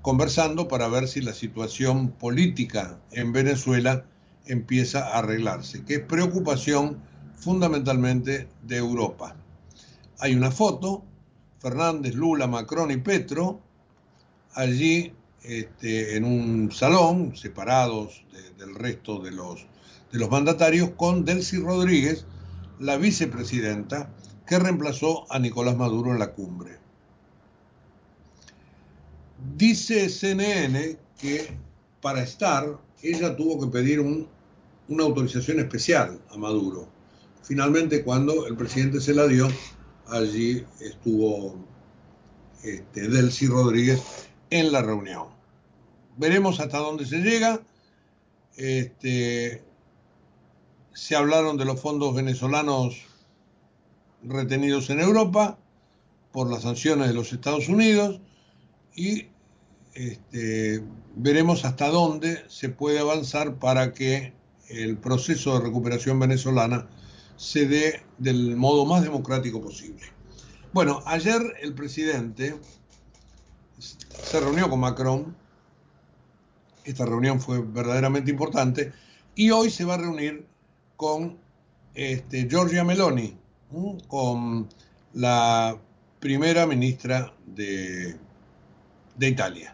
[0.02, 4.06] conversando para ver si la situación política en Venezuela
[4.46, 7.04] empieza a arreglarse, que es preocupación
[7.40, 9.36] fundamentalmente de Europa.
[10.20, 11.04] Hay una foto,
[11.60, 13.62] Fernández, Lula, Macron y Petro,
[14.54, 18.24] allí este, en un salón, separados
[18.58, 19.66] del resto de los,
[20.12, 22.26] de los mandatarios, con Delcy Rodríguez,
[22.80, 24.14] la vicepresidenta,
[24.46, 26.78] que reemplazó a Nicolás Maduro en la cumbre.
[29.56, 31.56] Dice CNN que
[32.02, 34.28] para estar ella tuvo que pedir un
[34.90, 36.88] una autorización especial a Maduro.
[37.44, 39.48] Finalmente, cuando el presidente se la dio,
[40.08, 41.56] allí estuvo
[42.64, 44.02] este, Delcy Rodríguez
[44.50, 45.28] en la reunión.
[46.18, 47.62] Veremos hasta dónde se llega.
[48.58, 49.64] Este,
[50.94, 53.06] se hablaron de los fondos venezolanos
[54.24, 55.58] retenidos en Europa
[56.32, 58.20] por las sanciones de los Estados Unidos
[58.96, 59.28] y
[59.94, 60.84] este,
[61.16, 64.34] veremos hasta dónde se puede avanzar para que
[64.68, 66.88] el proceso de recuperación venezolana
[67.40, 70.02] se dé del modo más democrático posible.
[70.74, 72.60] Bueno, ayer el presidente
[73.80, 75.38] se reunió con Macron,
[76.84, 78.92] esta reunión fue verdaderamente importante,
[79.36, 80.46] y hoy se va a reunir
[80.98, 81.40] con
[81.94, 83.38] este, Giorgia Meloni,
[84.10, 84.68] con
[85.14, 85.78] la
[86.20, 88.18] primera ministra de,
[89.16, 89.74] de Italia.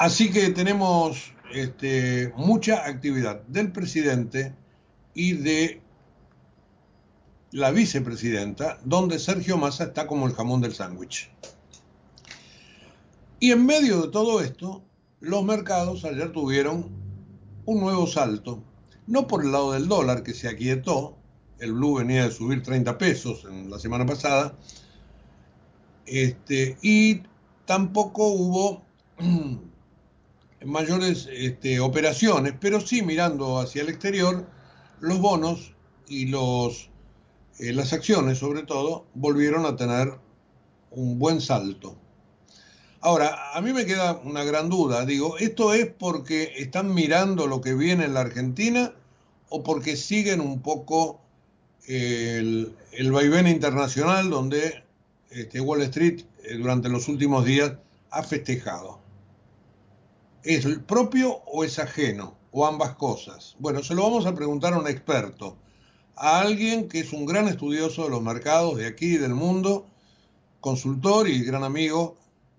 [0.00, 4.54] Así que tenemos este, mucha actividad del presidente
[5.18, 5.82] y de
[7.50, 11.28] la vicepresidenta, donde Sergio Massa está como el jamón del sándwich.
[13.40, 14.84] Y en medio de todo esto,
[15.18, 16.88] los mercados ayer tuvieron
[17.64, 18.62] un nuevo salto,
[19.08, 21.18] no por el lado del dólar que se aquietó,
[21.58, 24.56] el blue venía de subir 30 pesos en la semana pasada,
[26.06, 27.22] este, y
[27.64, 28.84] tampoco hubo
[30.64, 34.46] mayores este, operaciones, pero sí mirando hacia el exterior,
[35.00, 35.74] los bonos
[36.06, 36.90] y los,
[37.58, 40.14] eh, las acciones sobre todo volvieron a tener
[40.90, 41.96] un buen salto.
[43.00, 47.60] Ahora, a mí me queda una gran duda, digo, ¿esto es porque están mirando lo
[47.60, 48.92] que viene en la Argentina
[49.50, 51.20] o porque siguen un poco
[51.86, 54.82] el, el vaivén internacional donde
[55.30, 57.72] este, Wall Street eh, durante los últimos días
[58.10, 59.00] ha festejado?
[60.42, 62.37] ¿Es el propio o es ajeno?
[62.50, 63.56] ¿O ambas cosas?
[63.58, 65.56] Bueno, se lo vamos a preguntar a un experto,
[66.16, 69.86] a alguien que es un gran estudioso de los mercados de aquí y del mundo,
[70.60, 72.16] consultor y gran amigo,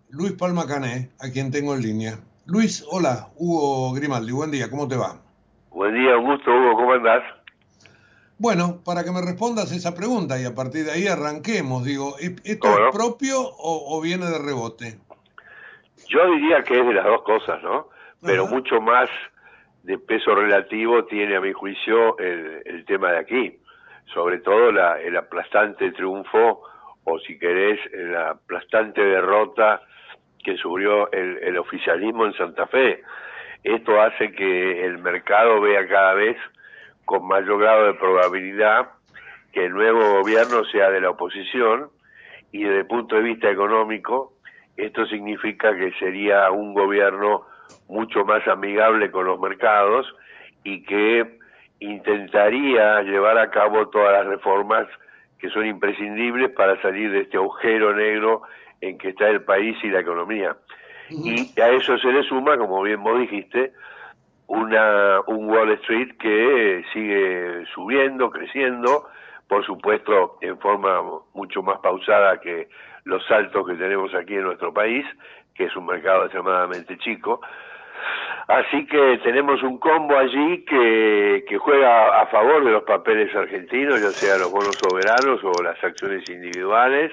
[0.09, 2.19] Luis Palma Cané, a quien tengo en línea.
[2.45, 5.21] Luis, hola, Hugo Grimaldi, buen día, ¿cómo te va?
[5.71, 7.23] Buen día, Augusto, Hugo, ¿cómo andás?
[8.37, 12.67] Bueno, para que me respondas esa pregunta y a partir de ahí arranquemos, digo, ¿esto
[12.69, 14.99] es propio o viene de rebote?
[16.09, 17.87] Yo diría que es de las dos cosas, ¿no?
[18.21, 19.09] Pero mucho más
[19.83, 23.59] de peso relativo tiene, a mi juicio, el, tema de aquí.
[24.13, 26.63] Sobre todo la, el aplastante triunfo,
[27.03, 29.81] o si querés, la aplastante derrota
[30.43, 33.01] que sufrió el, el oficialismo en Santa Fe.
[33.63, 36.37] Esto hace que el mercado vea cada vez
[37.05, 38.89] con mayor grado de probabilidad
[39.51, 41.89] que el nuevo gobierno sea de la oposición
[42.51, 44.33] y desde el punto de vista económico
[44.77, 47.45] esto significa que sería un gobierno
[47.89, 50.07] mucho más amigable con los mercados
[50.63, 51.39] y que
[51.79, 54.87] intentaría llevar a cabo todas las reformas
[55.39, 58.43] que son imprescindibles para salir de este agujero negro
[58.81, 60.55] en que está el país y la economía.
[61.09, 63.73] Y a eso se le suma, como bien vos dijiste,
[64.47, 69.07] una, un Wall Street que sigue subiendo, creciendo,
[69.47, 71.01] por supuesto en forma
[71.33, 72.69] mucho más pausada que
[73.05, 75.05] los saltos que tenemos aquí en nuestro país,
[75.55, 77.41] que es un mercado extremadamente chico.
[78.49, 84.01] Así que tenemos un combo allí que, que juega a favor de los papeles argentinos,
[84.01, 87.11] ya sea los bonos soberanos o las acciones individuales,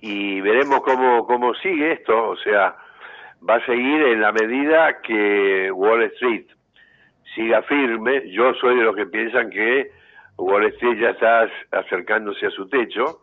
[0.00, 2.74] y veremos cómo, cómo sigue esto, o sea,
[3.48, 6.46] va a seguir en la medida que Wall Street
[7.36, 8.28] siga firme.
[8.32, 9.92] Yo soy de los que piensan que
[10.36, 13.20] Wall Street ya está acercándose a su techo,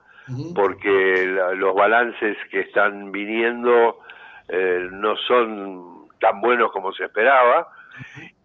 [0.55, 1.25] porque
[1.57, 3.99] los balances que están viniendo
[4.47, 5.90] eh, no son
[6.21, 7.67] tan buenos como se esperaba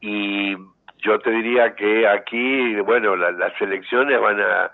[0.00, 0.56] y
[0.98, 4.72] yo te diría que aquí, bueno, las elecciones van a,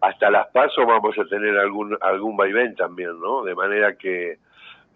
[0.00, 3.44] hasta las pasos vamos a tener algún algún vaivén también, ¿no?
[3.44, 4.38] De manera que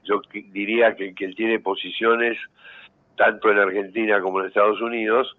[0.02, 2.36] yo diría que quien tiene posiciones
[3.16, 5.36] tanto en Argentina como en Estados Unidos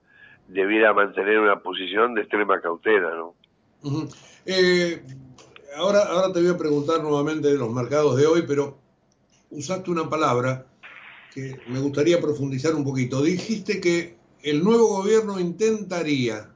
[0.47, 3.33] debiera mantener una posición de extrema cautela, ¿no?
[5.75, 8.77] ahora, ahora te voy a preguntar nuevamente de los mercados de hoy, pero
[9.51, 10.65] usaste una palabra
[11.37, 13.21] que me gustaría profundizar un poquito.
[13.21, 16.49] Dijiste que el nuevo gobierno intentaría,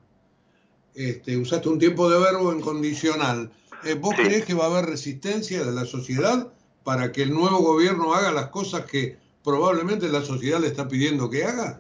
[0.95, 3.51] este, usaste un tiempo de verbo en condicional.
[3.85, 6.51] Eh, ¿Vos crees que va a haber resistencia de la sociedad
[6.83, 11.29] para que el nuevo gobierno haga las cosas que probablemente la sociedad le está pidiendo
[11.29, 11.79] que haga?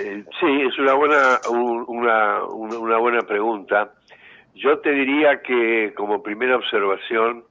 [0.00, 1.38] Eh, sí, es una buena,
[1.86, 3.94] una, una buena pregunta.
[4.56, 7.44] Yo te diría que como primera observación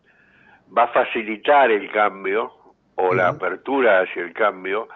[0.78, 2.59] va a facilitar el cambio
[3.00, 4.88] o la apertura hacia el cambio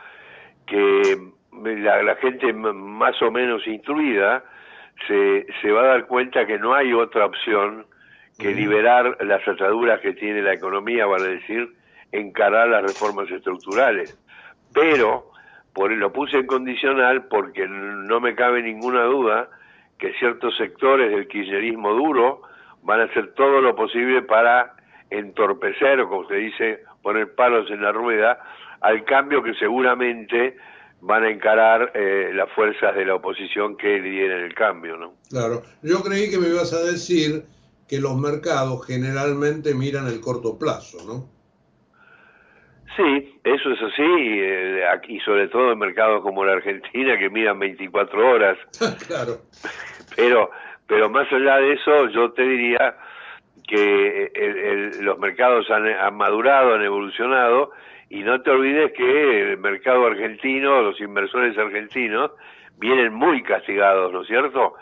[0.66, 1.18] que
[1.52, 4.44] la, gente más o menos instruida
[5.08, 7.86] se, se va a dar cuenta que no hay otra opción
[8.38, 11.74] que liberar las ataduras que tiene la economía, vale decir,
[12.12, 14.18] encarar las reformas estructurales.
[14.74, 15.32] Pero
[15.74, 19.50] por, lo puse en condicional porque no me cabe ninguna duda
[19.98, 22.42] que ciertos sectores del kirchnerismo duro
[22.82, 24.76] van a hacer todo lo posible para
[25.18, 28.40] entorpecer, o como se dice, poner palos en la rueda,
[28.82, 30.58] al cambio que seguramente
[31.02, 35.16] van a encarar eh, las fuerzas de la oposición que lideren el cambio, ¿no?
[35.30, 37.44] Claro, yo creí que me ibas a decir
[37.88, 41.30] que los mercados generalmente miran el corto plazo, ¿no?
[42.96, 47.30] Sí, eso es así, y, eh, aquí sobre todo en mercados como la Argentina que
[47.30, 48.58] miran 24 horas.
[49.08, 49.42] claro.
[50.16, 50.52] Pero,
[50.88, 52.96] pero más allá de eso, yo te diría
[53.68, 57.72] que los mercados han, han, madurado, han evolucionado,
[58.10, 62.32] y no te olvides que el mercado argentino, los inversores argentinos,
[62.78, 64.76] vienen muy castigados, ¿no es cierto?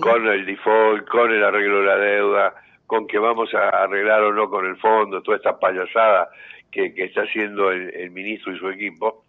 [0.00, 2.54] Con el default, con el arreglo de la deuda,
[2.86, 6.28] con que vamos a arreglar o no con el fondo, toda esta payasada
[6.70, 9.24] que, está haciendo el, ministro y su equipo.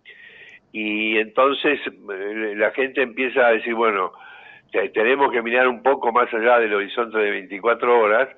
[0.71, 4.13] Y entonces eh, la gente empieza a decir, bueno,
[4.93, 8.29] tenemos que mirar un poco más allá del horizonte de 24 horas,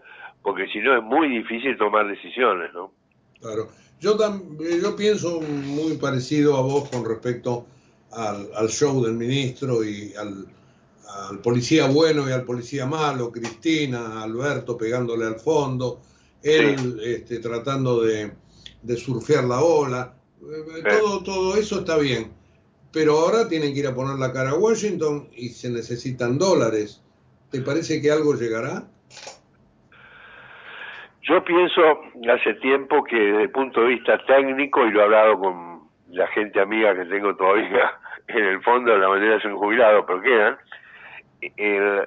[0.44, 2.92] porque si no es muy difícil tomar decisiones, ¿no?
[3.40, 3.70] Claro.
[4.00, 4.18] Yo,
[4.82, 7.68] yo pienso muy parecido a vos con respecto
[8.12, 10.48] al, show del ministro y al,
[11.42, 16.02] policía bueno y al policía malo, Cristina, Alberto pegándole al fondo,
[16.42, 18.32] él este, tratando de,
[18.82, 22.32] de surfear la ola, eh, todo, todo eso está bien.
[22.92, 27.02] Pero ahora tienen que ir a poner la cara a Washington y se necesitan dólares.
[27.50, 28.90] ¿Te parece que algo llegará?
[31.24, 32.02] Yo pienso
[32.34, 36.28] hace tiempo que desde el punto de vista técnico, y lo he hablado con la
[36.28, 37.94] gente amiga que tengo todavía
[38.28, 40.58] en el fondo, de la manera son jubilados, pero quedan,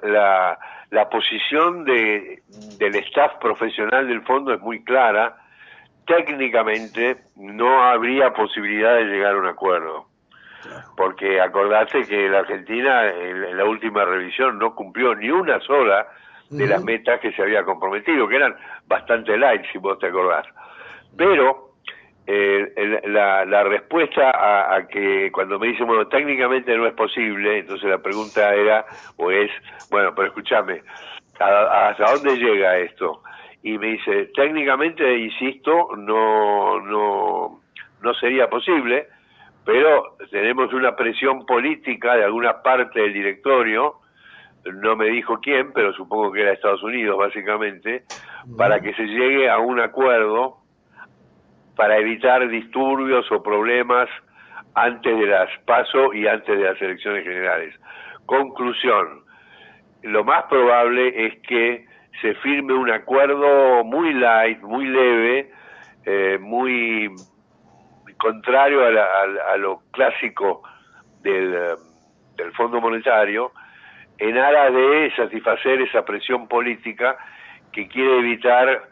[0.03, 0.57] la,
[0.91, 2.41] la posición de,
[2.77, 5.37] del staff profesional del fondo es muy clara
[6.05, 10.07] técnicamente no habría posibilidad de llegar a un acuerdo.
[10.97, 16.07] Porque acordate que la Argentina en la última revisión no cumplió ni una sola
[16.49, 18.55] de las metas que se había comprometido, que eran
[18.87, 20.45] bastante light, si vos te acordás.
[21.17, 21.71] Pero
[22.27, 27.89] eh, la, la, respuesta a, que cuando me dicen, bueno, técnicamente no es posible, entonces
[27.89, 28.85] la pregunta era,
[29.17, 29.51] o es,
[29.89, 30.81] bueno, pero escúchame,
[31.39, 33.21] ¿hasta dónde llega esto?
[33.65, 37.61] y me dice, técnicamente, insisto, no, no,
[37.99, 39.07] no sería posible,
[39.65, 43.95] pero tenemos una presión política de alguna parte del directorio,
[44.73, 48.03] no me dijo quién, pero supongo que era Estados Unidos básicamente,
[48.57, 50.57] para que se llegue a un acuerdo
[51.75, 54.09] para evitar disturbios o problemas
[54.73, 57.75] antes de las PASO y antes de las elecciones generales.
[58.25, 59.23] Conclusión,
[60.03, 61.85] lo más probable es que
[62.21, 65.51] se firme un acuerdo muy light, muy leve,
[66.05, 67.09] eh, muy
[68.17, 70.63] contrario a, lo clásico
[71.21, 71.75] del, eh,
[72.37, 73.51] del Fondo Monetario,
[74.17, 77.17] en aras de satisfacer esa presión política
[77.71, 78.89] que quiere evitar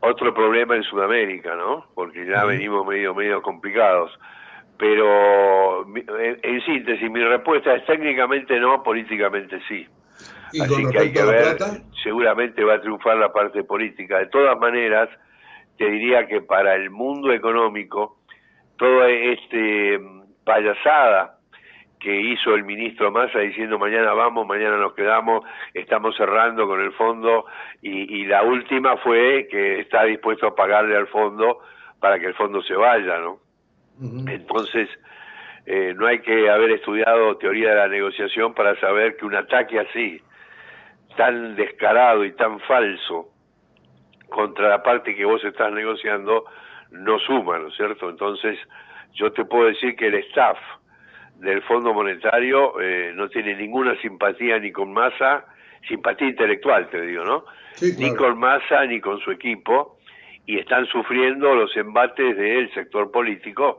[0.00, 1.86] otro problema en Sudamérica, ¿no?
[1.94, 4.10] Porque ya venimos medio medio complicados.
[4.78, 9.86] Pero en síntesis, mi respuesta es técnicamente no, políticamente sí.
[10.60, 11.56] Así que hay que ver,
[12.02, 14.18] seguramente va a triunfar la parte política.
[14.18, 15.08] De todas maneras,
[15.78, 18.18] te diría que para el mundo económico,
[18.76, 21.38] toda este mm, payasada
[22.02, 26.92] que hizo el ministro Massa diciendo mañana vamos, mañana nos quedamos, estamos cerrando con el
[26.92, 27.46] fondo
[27.80, 31.60] y, la última fue que está dispuesto a pagarle al fondo
[32.00, 33.38] para que el fondo se vaya, ¿no?
[34.26, 34.88] Entonces,
[35.66, 39.78] eh, no hay que haber estudiado teoría de la negociación para saber que un ataque
[39.78, 40.20] así,
[41.16, 43.28] tan descarado y tan falso
[44.28, 46.46] contra la parte que vos estás negociando
[46.90, 48.10] no suma, ¿no es cierto?
[48.10, 48.58] Entonces,
[49.12, 50.58] yo te puedo decir que el staff
[51.42, 55.44] del Fondo Monetario eh, no tiene ninguna simpatía ni con Massa,
[55.88, 57.44] simpatía intelectual, te digo, ¿no?
[57.98, 59.98] Ni con Massa ni con su equipo,
[60.46, 63.78] y están sufriendo los embates del sector político,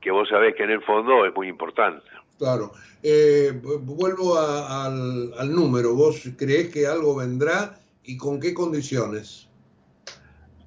[0.00, 2.06] que vos sabés que en el fondo es muy importante.
[2.38, 2.70] Claro.
[3.02, 3.52] Eh,
[3.82, 5.94] vuelvo al, número.
[5.94, 9.48] ¿Vos creés que algo vendrá y con qué condiciones?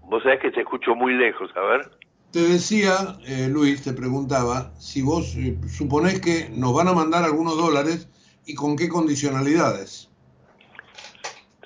[0.01, 1.89] Vos sabés que te escucho muy lejos, a ver.
[2.33, 7.23] Te decía, eh, Luis, te preguntaba, si vos eh, suponés que nos van a mandar
[7.23, 8.09] algunos dólares
[8.47, 10.11] y con qué condicionalidades.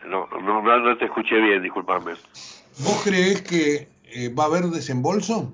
[0.05, 2.15] No, no, no te escuché bien, disculpame.
[2.83, 3.87] ¿Vos creés que
[4.37, 5.53] va a haber desembolso?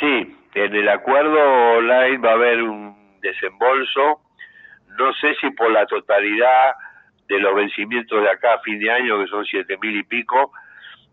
[0.00, 1.38] Sí, en el acuerdo
[1.78, 4.20] online va a haber un desembolso,
[4.98, 6.74] no sé si por la totalidad
[7.26, 10.52] de los vencimientos de acá a fin de año, que son siete mil y pico,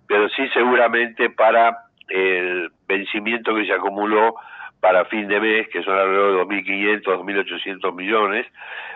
[0.08, 4.36] pero sí seguramente para el vencimiento que se acumuló
[4.80, 8.45] para fin de mes, que son alrededor de 2.500, 2.800 millones,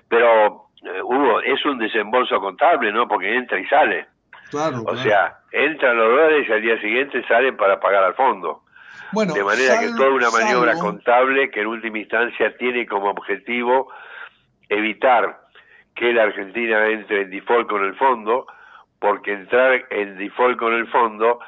[0.09, 3.07] pero eh, Hugo, es un desembolso contable, ¿no?
[3.07, 4.05] Porque entra y sale.
[4.49, 8.63] Claro, o sea, entran los dólares y al día siguiente salen para pagar al fondo.
[9.11, 13.09] Bueno, de manera que es toda una maniobra contable que en última instancia tiene como
[13.09, 13.89] objetivo
[14.69, 15.39] evitar
[15.95, 18.45] que la Argentina entre en default con el fondo,
[18.99, 21.39] porque entrar en default con el fondo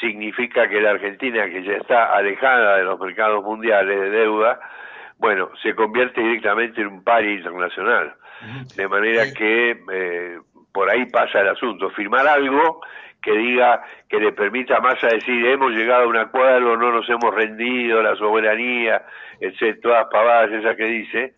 [0.00, 4.60] significa que la Argentina, que ya está alejada de los mercados mundiales de deuda,
[5.18, 8.14] bueno, se convierte directamente en un pari internacional.
[8.76, 10.38] De manera que eh,
[10.72, 11.88] por ahí pasa el asunto.
[11.90, 12.82] Firmar algo
[13.22, 17.08] que diga, que le permita más a decir, hemos llegado a un acuerdo, no nos
[17.08, 19.02] hemos rendido, la soberanía,
[19.40, 21.34] etcétera, todas pavadas esas que dice,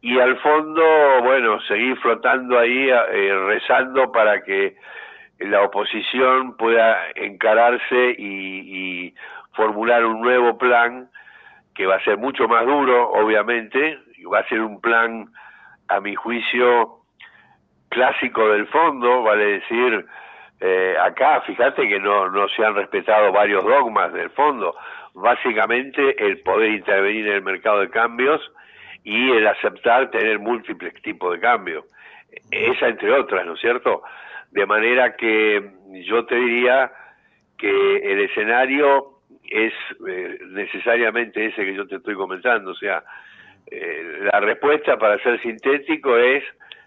[0.00, 0.82] y al fondo,
[1.22, 4.76] bueno, seguir flotando ahí, eh, rezando para que
[5.38, 9.14] la oposición pueda encararse y,
[9.54, 11.08] formular un nuevo plan
[11.74, 15.30] que va a ser mucho más duro, obviamente, y va a ser un plan,
[15.88, 16.98] a mi juicio,
[17.88, 20.04] clásico del fondo, vale decir,
[20.60, 24.74] eh, acá, fíjate que no, no se han respetado varios dogmas del fondo,
[25.14, 28.42] básicamente el poder intervenir en el mercado de cambios
[29.04, 31.84] y el aceptar tener múltiples tipos de cambios,
[32.50, 34.02] esa entre otras, ¿no es cierto?
[34.56, 35.70] De manera que
[36.06, 36.90] yo te diría
[37.58, 39.74] que el escenario es
[40.08, 43.04] eh, necesariamente ese que yo te estoy comentando, o sea,
[43.70, 46.42] eh, la respuesta para ser sintético es,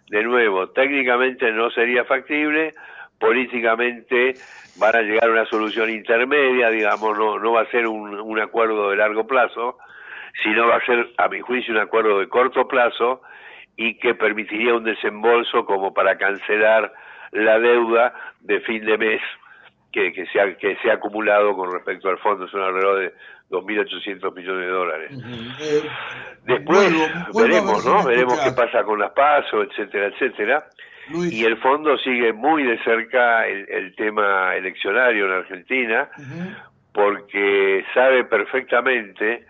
[0.09, 2.73] de nuevo, técnicamente no sería factible,
[3.19, 4.33] políticamente
[4.79, 8.39] van a llegar a una solución intermedia, digamos, no, no va a ser un, un
[8.39, 9.77] acuerdo de largo plazo,
[10.41, 13.21] sino va a ser, a mi juicio, un acuerdo de corto plazo
[13.77, 16.91] y que permitiría un desembolso como para cancelar
[17.31, 19.21] la deuda de fin de mes
[19.91, 23.13] que, que, se ha, que se ha acumulado con respecto al fondo, son alrededor de
[23.49, 25.11] 2.800 millones de dólares.
[25.61, 25.89] Eh,
[26.45, 26.93] Después
[27.33, 28.03] veremos, ¿no?
[28.03, 30.65] Veremos qué pasa con las pasos, etcétera, etcétera.
[31.11, 36.07] Y el fondo sigue muy de cerca el, tema eleccionario en Argentina,
[36.93, 39.45] porque sabe perfectamente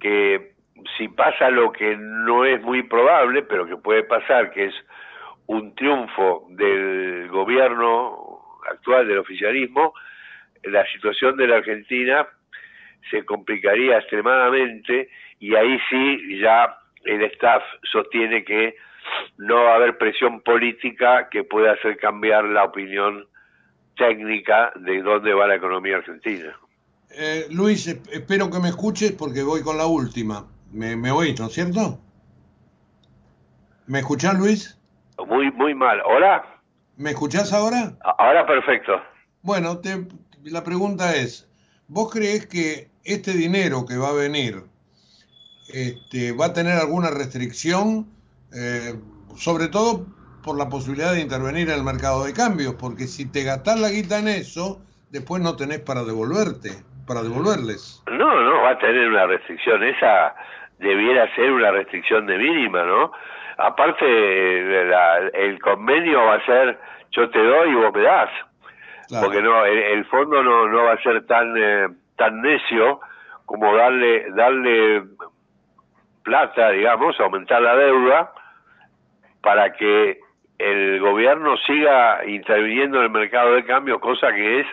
[0.00, 0.54] que
[0.96, 4.74] si pasa lo que no es muy probable, pero que puede pasar, que es
[5.46, 9.94] un triunfo del gobierno actual del oficialismo,
[10.62, 12.26] la situación de la Argentina
[13.10, 18.76] se complicaría extremadamente y ahí sí ya el staff sostiene que
[19.36, 23.26] no va a haber presión política que pueda hacer cambiar la opinión
[23.96, 26.58] técnica de dónde va la economía argentina.
[27.10, 30.46] Eh, Luis, espero que me escuches porque voy con la última.
[30.72, 32.00] Me, me oís, ¿no es cierto?
[33.86, 34.78] ¿Me escuchás, Luis?
[35.18, 36.00] Muy, muy mal.
[36.04, 36.44] ¿Hola?
[36.96, 37.92] ¿Me escuchás ahora?
[38.18, 39.00] Ahora perfecto.
[39.42, 40.06] Bueno, te,
[40.44, 41.48] la pregunta es,
[41.88, 44.62] ¿vos crees que este dinero que va a venir
[45.72, 48.06] este, va a tener alguna restricción,
[48.54, 48.94] eh,
[49.36, 50.06] sobre todo
[50.42, 52.74] por la posibilidad de intervenir en el mercado de cambios?
[52.74, 56.70] Porque si te gastás la guita en eso, después no tenés para devolverte,
[57.06, 58.02] para devolverles.
[58.06, 59.82] No, no, va a tener una restricción.
[59.82, 60.34] Esa
[60.78, 63.12] debiera ser una restricción de mínima, ¿no?
[63.58, 64.04] Aparte
[65.34, 66.78] el convenio va a ser
[67.10, 68.30] yo te doy y vos me das.
[69.22, 73.00] Porque no el, fondo no, no va a ser tan eh, tan necio
[73.44, 75.04] como darle darle
[76.22, 78.32] plata digamos aumentar la deuda
[79.42, 80.18] para que
[80.58, 84.66] el gobierno siga interviniendo en el mercado de cambio cosa que es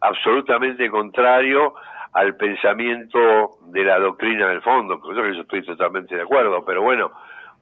[0.00, 1.74] absolutamente contrario
[2.12, 7.12] al pensamiento de la doctrina del fondo, que yo estoy totalmente de acuerdo, pero bueno,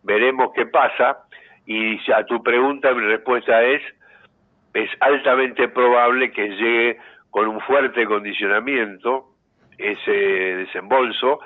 [0.06, 1.18] veremos qué pasa
[1.66, 3.82] y a tu pregunta mi respuesta es
[4.72, 6.98] es altamente probable que llegue
[7.30, 9.26] con un fuerte condicionamiento
[9.78, 11.40] ese desembolso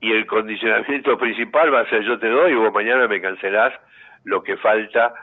[0.00, 3.72] y el condicionamiento principal va a ser yo te doy y vos mañana me cancelás
[4.24, 5.14] lo que falta.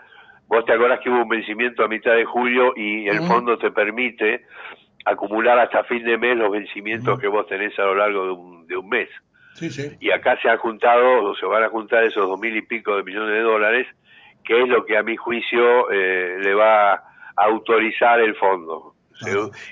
[0.48, 3.72] Vos te acordás que hubo un vencimiento a mitad de julio y el fondo te
[3.72, 4.46] permite
[5.06, 8.68] acumular hasta fin de mes los vencimientos que vos tenés a lo largo de un,
[8.68, 9.10] de un mes.
[10.00, 12.96] Y acá se han juntado, o se van a juntar esos dos mil y pico
[12.96, 13.88] de millones de dólares,
[14.44, 17.02] que es lo que a mi juicio eh, le va a
[17.36, 18.96] autorizar el fondo.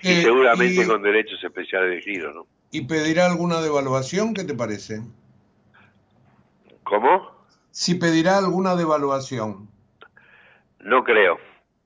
[0.03, 2.47] y eh, seguramente con derechos especiales de giro, ¿no?
[2.71, 4.33] ¿Y pedirá alguna devaluación?
[4.33, 5.01] ¿Qué te parece?
[6.83, 7.31] ¿Cómo?
[7.71, 9.69] Si pedirá alguna devaluación.
[10.79, 11.37] No creo.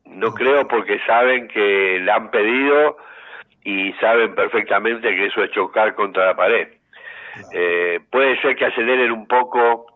[0.06, 2.98] No creo porque saben que la han pedido
[3.64, 6.68] y saben perfectamente que eso es chocar contra la pared.
[7.54, 9.88] Eh, puede ser que aceleren un poco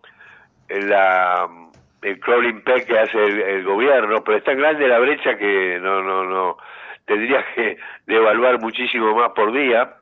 [0.70, 1.48] la,
[2.02, 6.02] el crawling peg que hace el, gobierno, pero es tan grande la brecha que no,
[6.04, 6.58] no, no,
[7.06, 9.96] tendría que devaluar muchísimo más por día.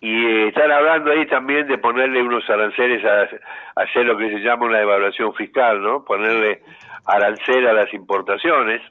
[0.00, 3.28] Y eh, están hablando ahí también de ponerle unos aranceles a,
[3.80, 6.04] hacer lo que se llama una devaluación fiscal, ¿no?
[6.04, 6.60] Ponerle
[7.06, 8.82] arancel a las importaciones,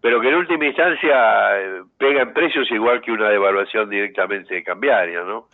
[0.00, 5.22] pero que en última instancia eh, pega en precios igual que una devaluación directamente cambiaria,
[5.22, 5.48] ¿no?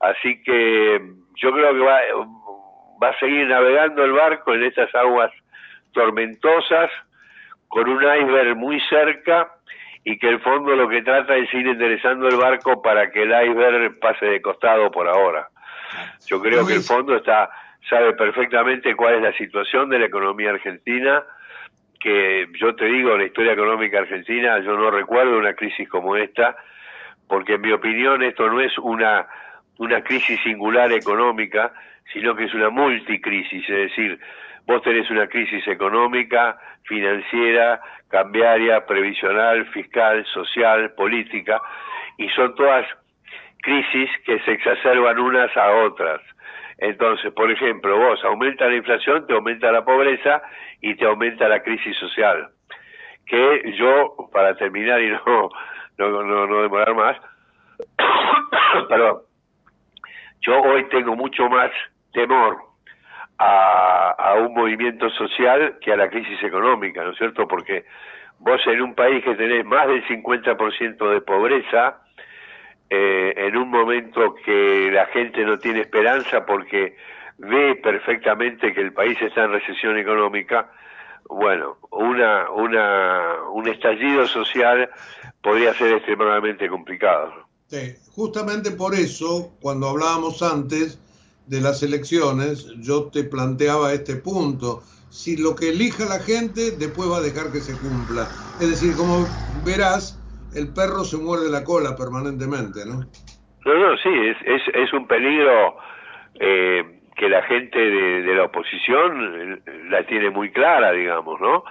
[0.00, 1.00] Así que
[1.36, 1.98] yo creo que va,
[3.02, 5.32] va a seguir navegando el barco en estas aguas
[5.92, 6.90] tormentosas,
[7.68, 9.52] con un iceberg muy cerca
[10.04, 13.30] y que el fondo lo que trata es ir enderezando el barco para que el
[13.30, 15.48] iceberg pase de costado por ahora.
[16.26, 17.50] Yo creo que el fondo está
[17.88, 21.24] sabe perfectamente cuál es la situación de la economía argentina,
[22.00, 26.56] que yo te digo, la historia económica argentina, yo no recuerdo una crisis como esta,
[27.26, 29.26] porque en mi opinión esto no es una,
[29.78, 31.72] una crisis singular económica,
[32.12, 34.18] sino que es una multicrisis, es decir,
[34.66, 41.60] vos tenés una crisis económica, financiera, cambiaria, previsional, fiscal, social, política,
[42.18, 42.86] y son todas
[43.62, 46.20] crisis que se exacerban unas a otras.
[46.78, 50.42] Entonces, por ejemplo, vos aumenta la inflación, te aumenta la pobreza
[50.80, 52.48] y te aumenta la crisis social.
[53.26, 55.50] Que yo, para terminar y no,
[55.98, 57.16] no, no, no demorar más,
[58.88, 59.27] perdón,
[60.40, 61.70] yo hoy tengo mucho más
[62.12, 62.58] temor
[63.38, 67.46] a, un movimiento social que a la crisis económica, ¿no es cierto?
[67.46, 67.84] Porque
[68.38, 72.02] vos en un país que tenés más del 50% de pobreza,
[72.90, 76.96] eh, en un momento que la gente no tiene esperanza porque
[77.38, 80.70] ve perfectamente que el país está en recesión económica,
[81.28, 84.88] bueno, una, una, un estallido social
[85.42, 87.47] podría ser extremadamente complicado.
[87.68, 90.98] Sí, justamente por eso, cuando hablábamos antes,
[91.48, 94.82] de las elecciones, yo te planteaba este punto.
[95.10, 98.22] Si lo que elija la gente, después va a dejar que se cumpla.
[98.60, 99.26] Es decir, como
[99.64, 100.20] verás,
[100.54, 103.00] el perro se muerde la cola permanentemente, ¿no?
[103.64, 105.76] No, no, sí, es, es, es un peligro
[106.40, 111.64] eh, que la gente de, la oposición eh, la tiene muy clara, digamos, ¿no?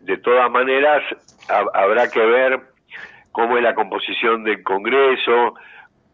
[0.00, 1.02] De todas maneras,
[1.48, 2.75] habrá que ver
[3.36, 5.56] cómo es la composición del Congreso,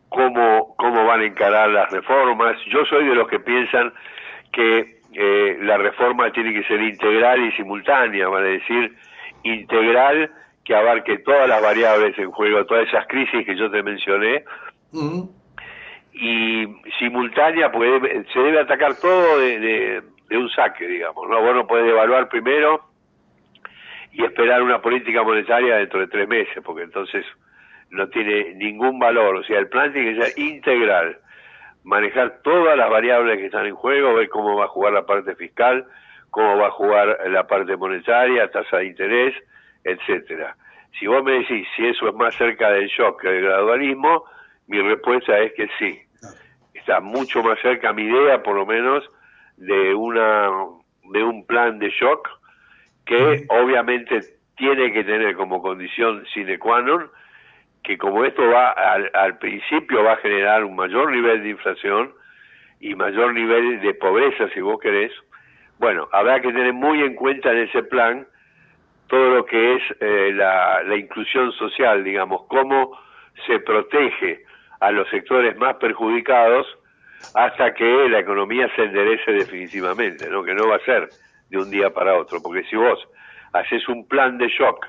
[0.08, 2.56] cómo, cómo van a encarar las reformas.
[2.66, 3.92] Yo soy de los que piensan
[4.50, 8.96] que eh, la reforma tiene que ser integral y simultánea, van a decir
[9.44, 10.32] integral
[10.64, 14.42] que abarque todas las variables en juego, todas esas crisis que yo te mencioné,
[16.14, 16.66] y
[16.98, 21.40] simultánea, porque se debe atacar todo de, de, un saque, digamos, ¿no?
[21.40, 22.91] Vos no podés evaluar primero
[24.12, 27.24] y esperar una política monetaria dentro de tres meses, porque entonces
[27.90, 29.36] no tiene ningún valor.
[29.36, 31.18] O sea, el plan tiene que ser integral,
[31.84, 35.34] manejar todas las variables que están en juego, ver cómo va a jugar la parte
[35.34, 35.86] fiscal,
[36.30, 39.34] cómo va a jugar la parte monetaria, tasa de interés,
[39.84, 40.56] etcétera.
[40.98, 44.24] Si vos me decís si eso es más cerca del shock que del gradualismo,
[44.66, 46.00] mi respuesta es que sí.
[46.74, 49.04] Está mucho más cerca mi idea, por lo menos,
[49.56, 50.48] de una
[51.12, 52.28] de un plan de shock
[53.04, 54.20] que obviamente
[54.56, 57.10] tiene que tener como condición sine qua non
[57.82, 62.12] que como esto va al, principio va a generar un mayor nivel de inflación
[62.78, 65.12] y mayor nivel de pobreza, si vos querés,
[65.78, 68.26] bueno, habrá que tener muy en cuenta en ese plan
[69.08, 72.96] todo lo que es eh, la, la, inclusión social, digamos, cómo
[73.46, 74.44] se protege
[74.80, 76.66] a los sectores más perjudicados
[77.34, 80.42] hasta que la economía se enderece definitivamente, ¿no?
[80.42, 81.08] que no va a ser
[81.52, 82.98] de un día para otro, porque si vos
[83.52, 84.86] haces un plan de shock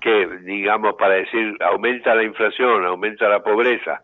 [0.00, 4.02] que, digamos, para decir, aumenta la inflación, aumenta la pobreza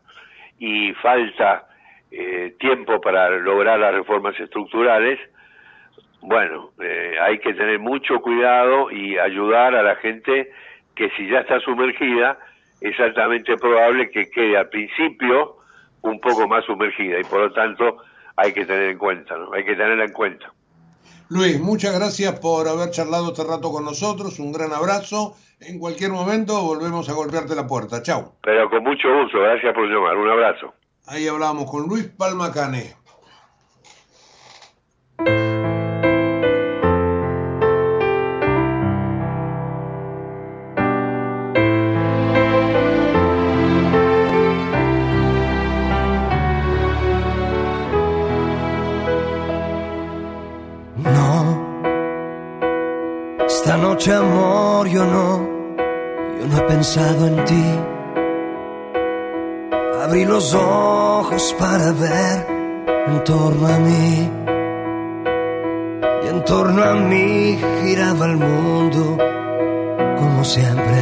[0.59, 1.69] y falta
[2.11, 5.21] eh, tiempo para lograr las reformas estructurales,
[6.21, 10.51] bueno, eh, hay que tener mucho cuidado y ayudar a la gente
[10.97, 12.39] que si ya está sumergida,
[12.81, 15.59] es altamente probable que quede al principio
[16.03, 17.99] un poco más sumergida y por lo tanto
[18.37, 19.53] hay que tener en cuenta, ¿no?
[19.53, 20.51] Hay que tenerla en cuenta.
[21.31, 24.41] Luis, muchas gracias por haber charlado este rato con nosotros.
[24.41, 25.37] Un gran abrazo.
[25.61, 28.03] En cualquier momento volvemos a golpearte la puerta.
[28.03, 28.33] Chao.
[28.43, 29.39] Pero con mucho gusto.
[29.39, 30.17] Gracias por llamar.
[30.17, 30.75] Un abrazo.
[31.07, 32.97] Ahí hablamos con Luis Palma Cane.
[54.81, 55.49] Amor, yo no,
[56.39, 57.65] yo no he pensado en ti.
[60.03, 62.47] Abrí los ojos para ver
[63.09, 64.31] en torno a mí.
[66.23, 69.19] y en torno a mí giraba el mundo
[70.19, 71.01] como siempre.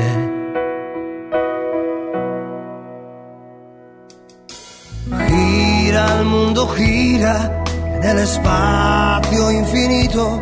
[5.28, 7.64] Gira el mundo, gira
[7.94, 10.40] en el espacio infinito,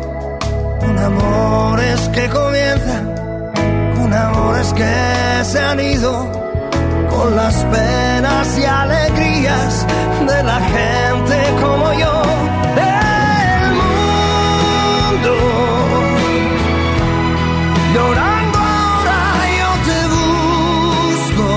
[0.79, 3.16] con amores que comienzan,
[4.07, 6.31] con amores que se han ido,
[7.09, 9.85] con las penas y alegrías
[10.27, 12.21] de la gente como yo.
[12.77, 15.33] El mundo
[17.93, 19.21] llorando ahora
[19.59, 21.49] yo te busco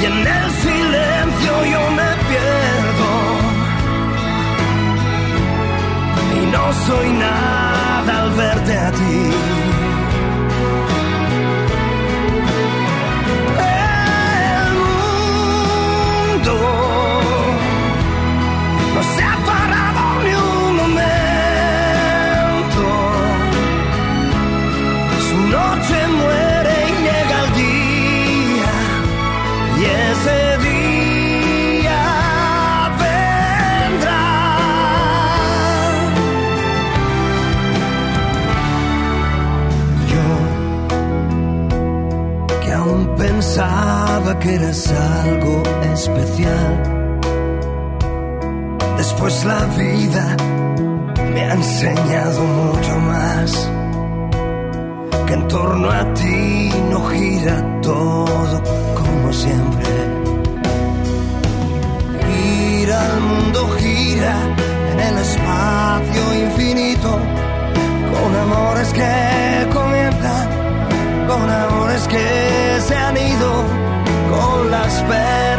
[0.00, 3.10] y en el silencio yo me pierdo
[6.38, 9.43] y no soy nada al verte a ti.
[44.44, 44.92] Que eras
[45.22, 45.62] algo
[45.94, 46.72] especial.
[48.98, 50.36] Después la vida
[51.32, 53.70] me ha enseñado mucho más.
[55.26, 58.62] Que en torno a ti no gira todo
[59.00, 59.90] como siempre.
[62.28, 64.34] Gira el mundo, gira
[64.92, 67.10] en el espacio infinito.
[68.12, 70.48] Con amores que comienzan,
[71.28, 72.63] con amores que
[75.06, 75.53] con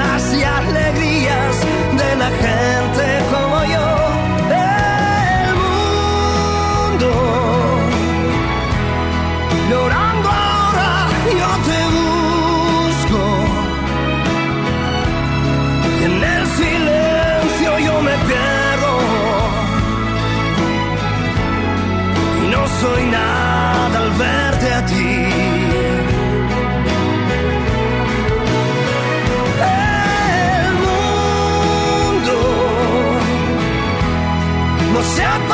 [35.14, 35.45] no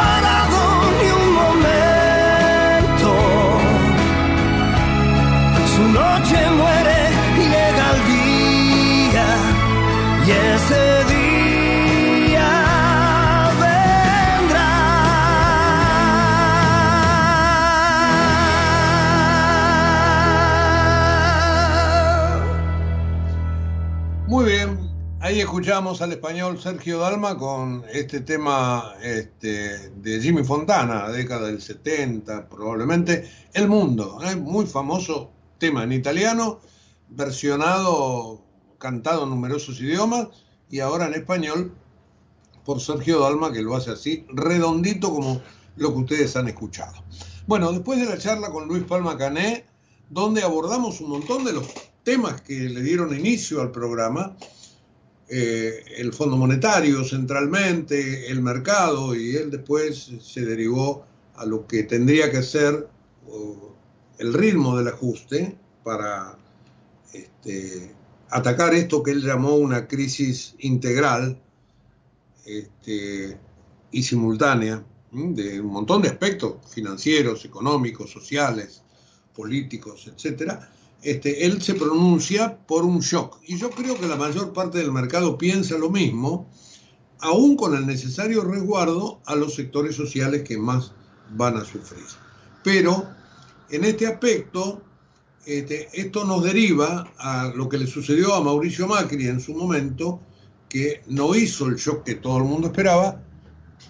[25.31, 31.61] ahí escuchamos al español Sergio Dalma con este tema este, de Jimmy Fontana, década del
[31.61, 34.35] 70, probablemente El Mundo, ¿eh?
[34.35, 36.59] muy famoso tema en italiano,
[37.07, 38.41] versionado,
[38.77, 40.27] cantado en numerosos idiomas
[40.69, 41.77] y ahora en español
[42.65, 45.41] por Sergio Dalma, que lo hace así, redondito como
[45.77, 47.05] lo que ustedes han escuchado.
[47.47, 49.63] Bueno, después de la charla con Luis Palma Cané,
[50.09, 51.67] donde abordamos un montón de los
[52.03, 54.35] temas que le dieron inicio al programa,
[55.33, 61.05] eh, el Fondo Monetario centralmente, el mercado, y él después se derivó
[61.35, 62.89] a lo que tendría que ser
[64.17, 66.37] el ritmo del ajuste para
[67.13, 67.95] este,
[68.29, 71.41] atacar esto que él llamó una crisis integral
[72.45, 73.37] este,
[73.89, 78.83] y simultánea de un montón de aspectos financieros, económicos, sociales,
[79.33, 80.69] políticos, etcétera,
[81.03, 83.39] este, él se pronuncia por un shock.
[83.47, 86.49] Y yo creo que la mayor parte del mercado piensa lo mismo,
[87.19, 90.93] aún con el necesario resguardo a los sectores sociales que más
[91.31, 92.05] van a sufrir.
[92.63, 93.07] Pero
[93.69, 94.81] en este aspecto,
[95.45, 100.19] este, esto nos deriva a lo que le sucedió a Mauricio Macri en su momento,
[100.69, 103.21] que no hizo el shock que todo el mundo esperaba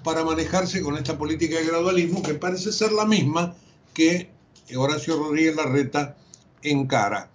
[0.04, 3.54] para manejarse con esta política de gradualismo que parece ser la misma
[3.94, 4.32] que
[4.76, 6.18] Horacio Rodríguez Larreta
[6.64, 7.32] encara.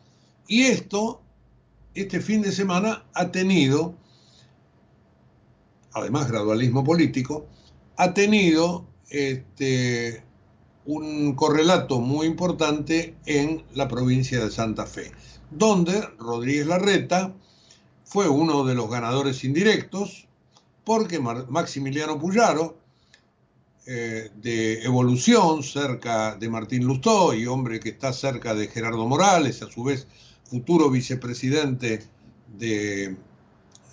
[0.47, 1.23] Y esto,
[1.95, 3.95] este fin de semana, ha tenido,
[5.93, 7.47] además gradualismo político,
[7.97, 10.23] ha tenido este,
[10.85, 15.13] un correlato muy importante en la provincia de Santa Fe,
[15.51, 17.35] donde Rodríguez Larreta
[18.05, 20.29] fue uno de los ganadores indirectos,
[20.85, 22.79] porque Maximiliano Puyaro,
[23.87, 29.63] eh, de evolución cerca de Martín Lustó y hombre que está cerca de Gerardo Morales,
[29.63, 30.09] a su vez
[30.43, 32.03] futuro vicepresidente
[32.59, 33.17] de,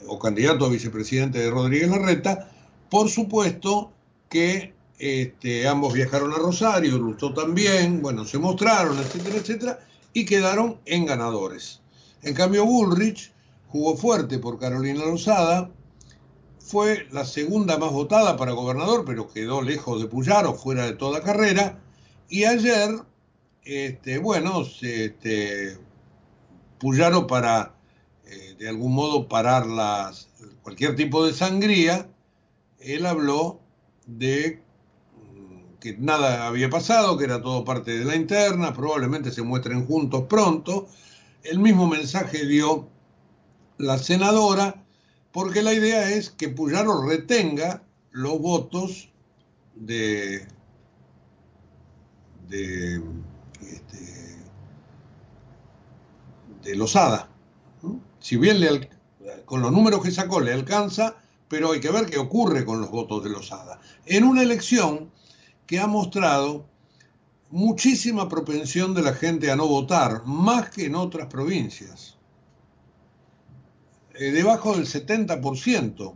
[0.08, 2.50] o candidato a vicepresidente de Rodríguez Larreta,
[2.90, 3.92] por supuesto
[4.30, 9.80] que este, ambos viajaron a Rosario, Lustó también, bueno, se mostraron, etcétera, etcétera,
[10.12, 11.82] y quedaron en ganadores.
[12.24, 13.32] En cambio, Bullrich
[13.68, 15.70] jugó fuerte por Carolina Lozada,
[16.64, 21.22] fue la segunda más votada para gobernador, pero quedó lejos de Puyaro, fuera de toda
[21.22, 21.80] carrera,
[22.30, 22.90] y ayer,
[23.64, 25.78] este, bueno, este,
[26.80, 27.76] Puyaro para,
[28.26, 29.66] eh, de algún modo, parar
[30.64, 32.10] cualquier tipo de sangría,
[32.80, 33.60] él habló
[34.08, 34.64] de
[35.22, 39.86] mm, que nada había pasado, que era todo parte de la interna, probablemente se muestren
[39.86, 40.88] juntos pronto.
[41.44, 42.88] El mismo mensaje dio
[43.78, 44.83] la senadora,
[45.34, 49.10] porque la idea es que Puyaro retenga los votos
[49.76, 50.48] de,
[52.48, 53.02] de,
[53.62, 54.36] este,
[56.76, 57.30] Lozada.
[58.20, 58.88] Si bien
[59.46, 61.16] con los números que sacó le alcanza,
[61.50, 63.82] pero hay que ver qué ocurre con los votos de Lozada.
[64.06, 65.12] En una elección
[65.66, 66.68] que ha mostrado
[67.50, 72.13] muchísima propensión de la gente a no votar, más que en otras provincias.
[74.16, 76.16] Eh, debajo del 70%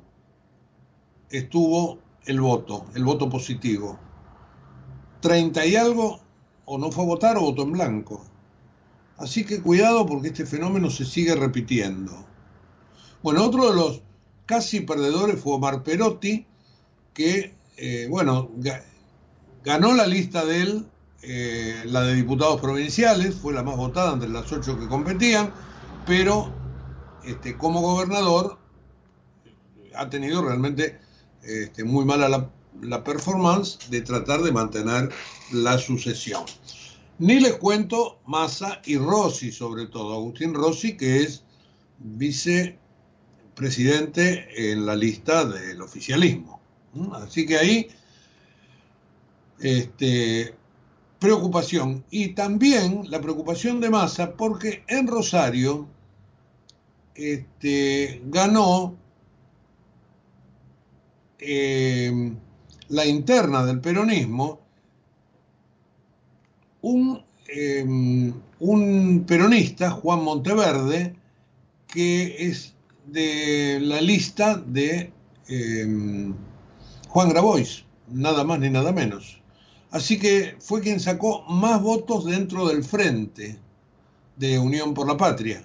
[1.32, 4.00] estuvo el voto, el voto positivo.
[5.22, 6.20] 30 y algo
[6.66, 8.24] o no fue a votar o votó en blanco.
[9.18, 12.14] Así que cuidado porque este fenómeno se sigue repitiendo.
[13.24, 14.02] Bueno, otro de los
[14.46, 16.46] casi perdedores fue Omar Perotti,
[17.14, 18.52] que, eh, bueno,
[19.64, 20.86] ganó la lista de él,
[21.24, 25.52] eh, la de diputados provinciales, fue la más votada entre las ocho que competían,
[26.06, 26.54] pero
[27.28, 28.58] este, como gobernador
[29.96, 30.98] ha tenido realmente
[31.44, 32.50] este, muy mala
[32.82, 35.10] la, performance de tratar de mantener
[35.52, 36.46] la sucesión.
[37.20, 40.14] Ni les cuento Massa y Rossi, sobre todo.
[40.14, 41.44] Agustín Rossi, que es
[41.98, 46.62] vicepresidente en la lista del oficialismo.
[47.14, 47.88] Así que ahí,
[49.60, 50.54] este,
[51.20, 52.06] preocupación.
[52.12, 55.88] Y también la preocupación de Massa, porque en Rosario
[57.18, 58.96] este, ganó
[61.40, 62.34] eh,
[62.90, 64.60] la interna del peronismo
[66.82, 71.16] un, em, un peronista, Juan Monteverde,
[71.88, 72.74] que es
[73.08, 75.12] de la lista de
[75.48, 76.34] em,
[77.10, 79.42] Juan Grabois, nada más ni nada menos.
[79.92, 83.58] Así que fue quien sacó más votos dentro del frente
[84.36, 85.64] de Unión por la Patria.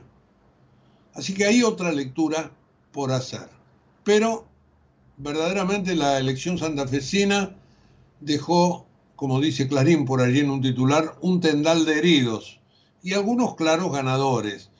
[1.14, 2.50] Así que hay otra lectura
[2.92, 3.48] por hacer.
[4.04, 4.46] Pero
[5.16, 7.54] verdaderamente la elección santafesina
[8.20, 8.86] dejó,
[9.16, 12.60] como dice Clarín por allí en un titular, un tendal de heridos
[13.02, 14.70] y algunos claros ganadores.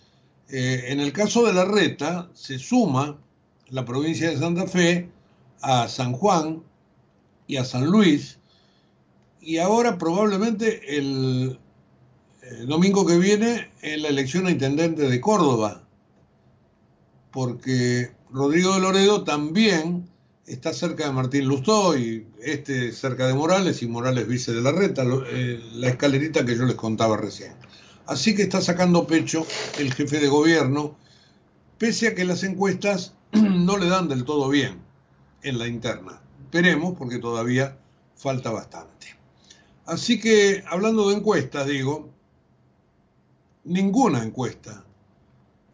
[0.49, 3.19] Eh, en el caso de la reta se suma
[3.69, 5.09] la provincia de Santa Fe
[5.61, 6.63] a San Juan
[7.47, 8.39] y a San Luis
[9.41, 11.59] y ahora probablemente el,
[12.43, 15.82] el domingo que viene en la elección a intendente de Córdoba,
[17.33, 20.09] porque Rodrigo de Loredo también
[20.47, 24.73] está cerca de Martín Lustó y este cerca de Morales y Morales vice de la
[24.73, 27.55] reta, eh, la escalerita que yo les contaba recién.
[28.07, 29.47] Así que está sacando pecho
[29.79, 30.97] el jefe de gobierno,
[31.79, 34.83] pese a que las encuestas no le dan del todo bien
[35.43, 36.21] en la interna.
[36.53, 37.79] Veremos porque todavía
[38.17, 39.07] falta bastante.
[39.87, 42.11] Así que, hablando de encuestas, digo,
[43.65, 44.85] ninguna encuesta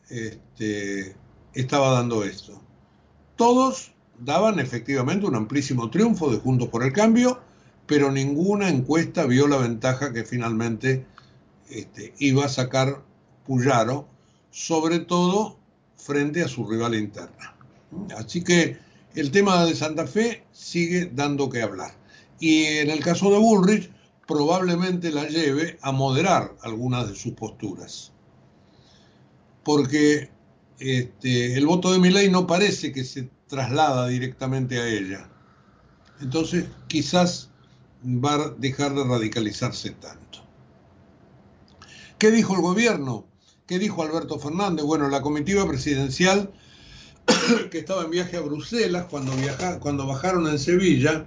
[0.08, 1.14] este,
[1.54, 2.60] estaba dando esto.
[3.36, 7.40] Todos daban efectivamente un amplísimo triunfo de Juntos por el Cambio,
[7.86, 11.06] pero ninguna encuesta vio la ventaja que finalmente
[11.70, 13.02] este, iba a sacar
[13.46, 14.06] Puyaro,
[14.50, 15.58] sobre todo
[15.96, 17.54] frente a su rival interna.
[18.16, 18.78] Así que
[19.14, 21.92] el tema de Santa Fe sigue dando que hablar.
[22.40, 23.90] Y en el caso de Bullrich,
[24.26, 28.12] probablemente la lleve a moderar algunas de sus posturas.
[29.64, 30.30] Porque
[30.78, 35.28] este, el voto de ley no parece que se traslada directamente a ella.
[36.20, 37.50] Entonces, quizás
[38.04, 40.40] va a dejar de radicalizarse tanto.
[42.18, 43.26] ¿Qué dijo el gobierno?
[43.66, 44.84] ¿Qué dijo Alberto Fernández?
[44.84, 46.50] Bueno, la comitiva presidencial
[47.70, 49.32] que estaba en viaje a Bruselas cuando,
[49.80, 51.26] cuando bajaron en Sevilla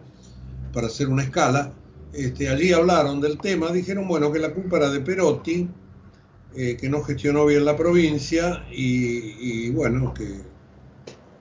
[0.74, 1.74] para hacer una escala,
[2.14, 5.70] este, allí hablaron del tema, dijeron, bueno, que la culpa era de Perotti,
[6.56, 10.42] eh, que no gestionó bien la provincia y, bueno, que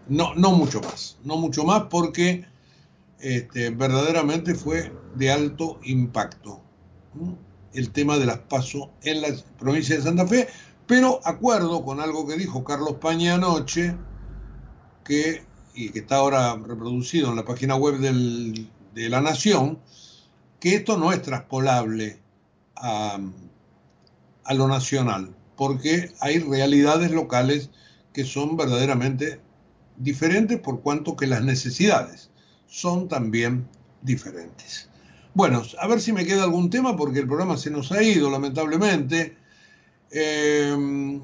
[0.09, 2.45] no, no mucho más, no mucho más porque
[3.19, 6.63] este, verdaderamente fue de alto impacto
[7.75, 10.47] el tema de las pasos en la provincia de Santa Fe,
[10.87, 13.97] pero acuerdo con algo que dijo Carlos Paña anoche,
[15.05, 15.45] que,
[15.75, 19.81] y que está ahora reproducido en la página web de la nación,
[20.61, 22.21] que esto no es traspolable
[22.77, 23.19] a,
[24.45, 27.71] a lo nacional, porque hay realidades locales
[28.13, 29.41] que son verdaderamente
[29.97, 32.31] diferentes por cuanto que las necesidades
[32.67, 33.69] son también
[34.03, 34.89] diferentes.
[35.35, 38.31] Bueno, a ver si me queda algún tema porque el programa se nos ha ido,
[38.31, 39.37] lamentablemente.
[40.11, 41.21] Eh,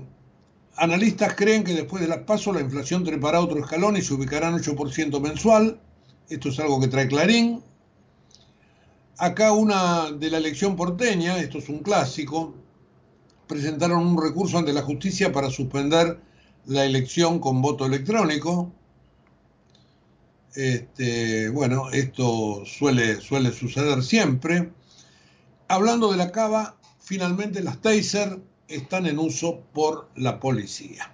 [0.77, 4.49] analistas creen que después de las pasos la inflación trepará otro escalón y se ubicará
[4.49, 5.81] en 8% mensual.
[6.29, 7.62] Esto es algo que trae Clarín.
[9.19, 12.55] Acá una de la elección porteña, esto es un clásico,
[13.47, 16.21] presentaron un recurso ante la justicia para suspender
[16.67, 18.73] la elección con voto electrónico.
[20.55, 24.71] Este, bueno, esto suele, suele suceder siempre.
[25.69, 31.13] Hablando de la cava, finalmente las taser están en uso por la policía.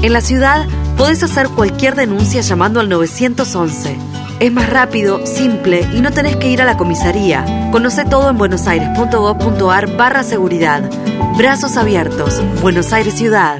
[0.01, 3.97] En la ciudad podés hacer cualquier denuncia llamando al 911.
[4.39, 7.69] Es más rápido, simple y no tenés que ir a la comisaría.
[7.71, 10.89] Conoce todo en buenosaires.gov.ar barra seguridad.
[11.37, 12.41] Brazos abiertos.
[12.61, 13.59] Buenos Aires Ciudad.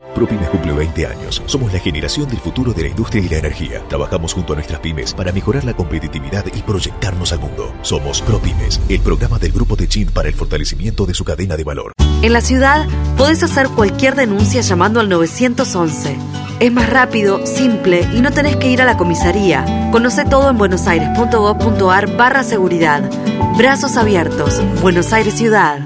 [0.15, 1.41] ProPymes cumple 20 años.
[1.45, 3.81] Somos la generación del futuro de la industria y la energía.
[3.87, 7.73] Trabajamos junto a nuestras pymes para mejorar la competitividad y proyectarnos al mundo.
[7.81, 11.63] Somos ProPymes, el programa del Grupo de Chin para el fortalecimiento de su cadena de
[11.63, 11.93] valor.
[12.21, 12.87] En la ciudad
[13.17, 16.17] podés hacer cualquier denuncia llamando al 911.
[16.59, 19.89] Es más rápido, simple y no tenés que ir a la comisaría.
[19.91, 23.09] Conoce todo en buenosaires.gov.ar barra seguridad.
[23.57, 24.61] Brazos abiertos.
[24.81, 25.79] Buenos Aires Ciudad.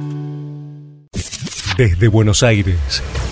[1.78, 3.01] Desde Buenos Aires,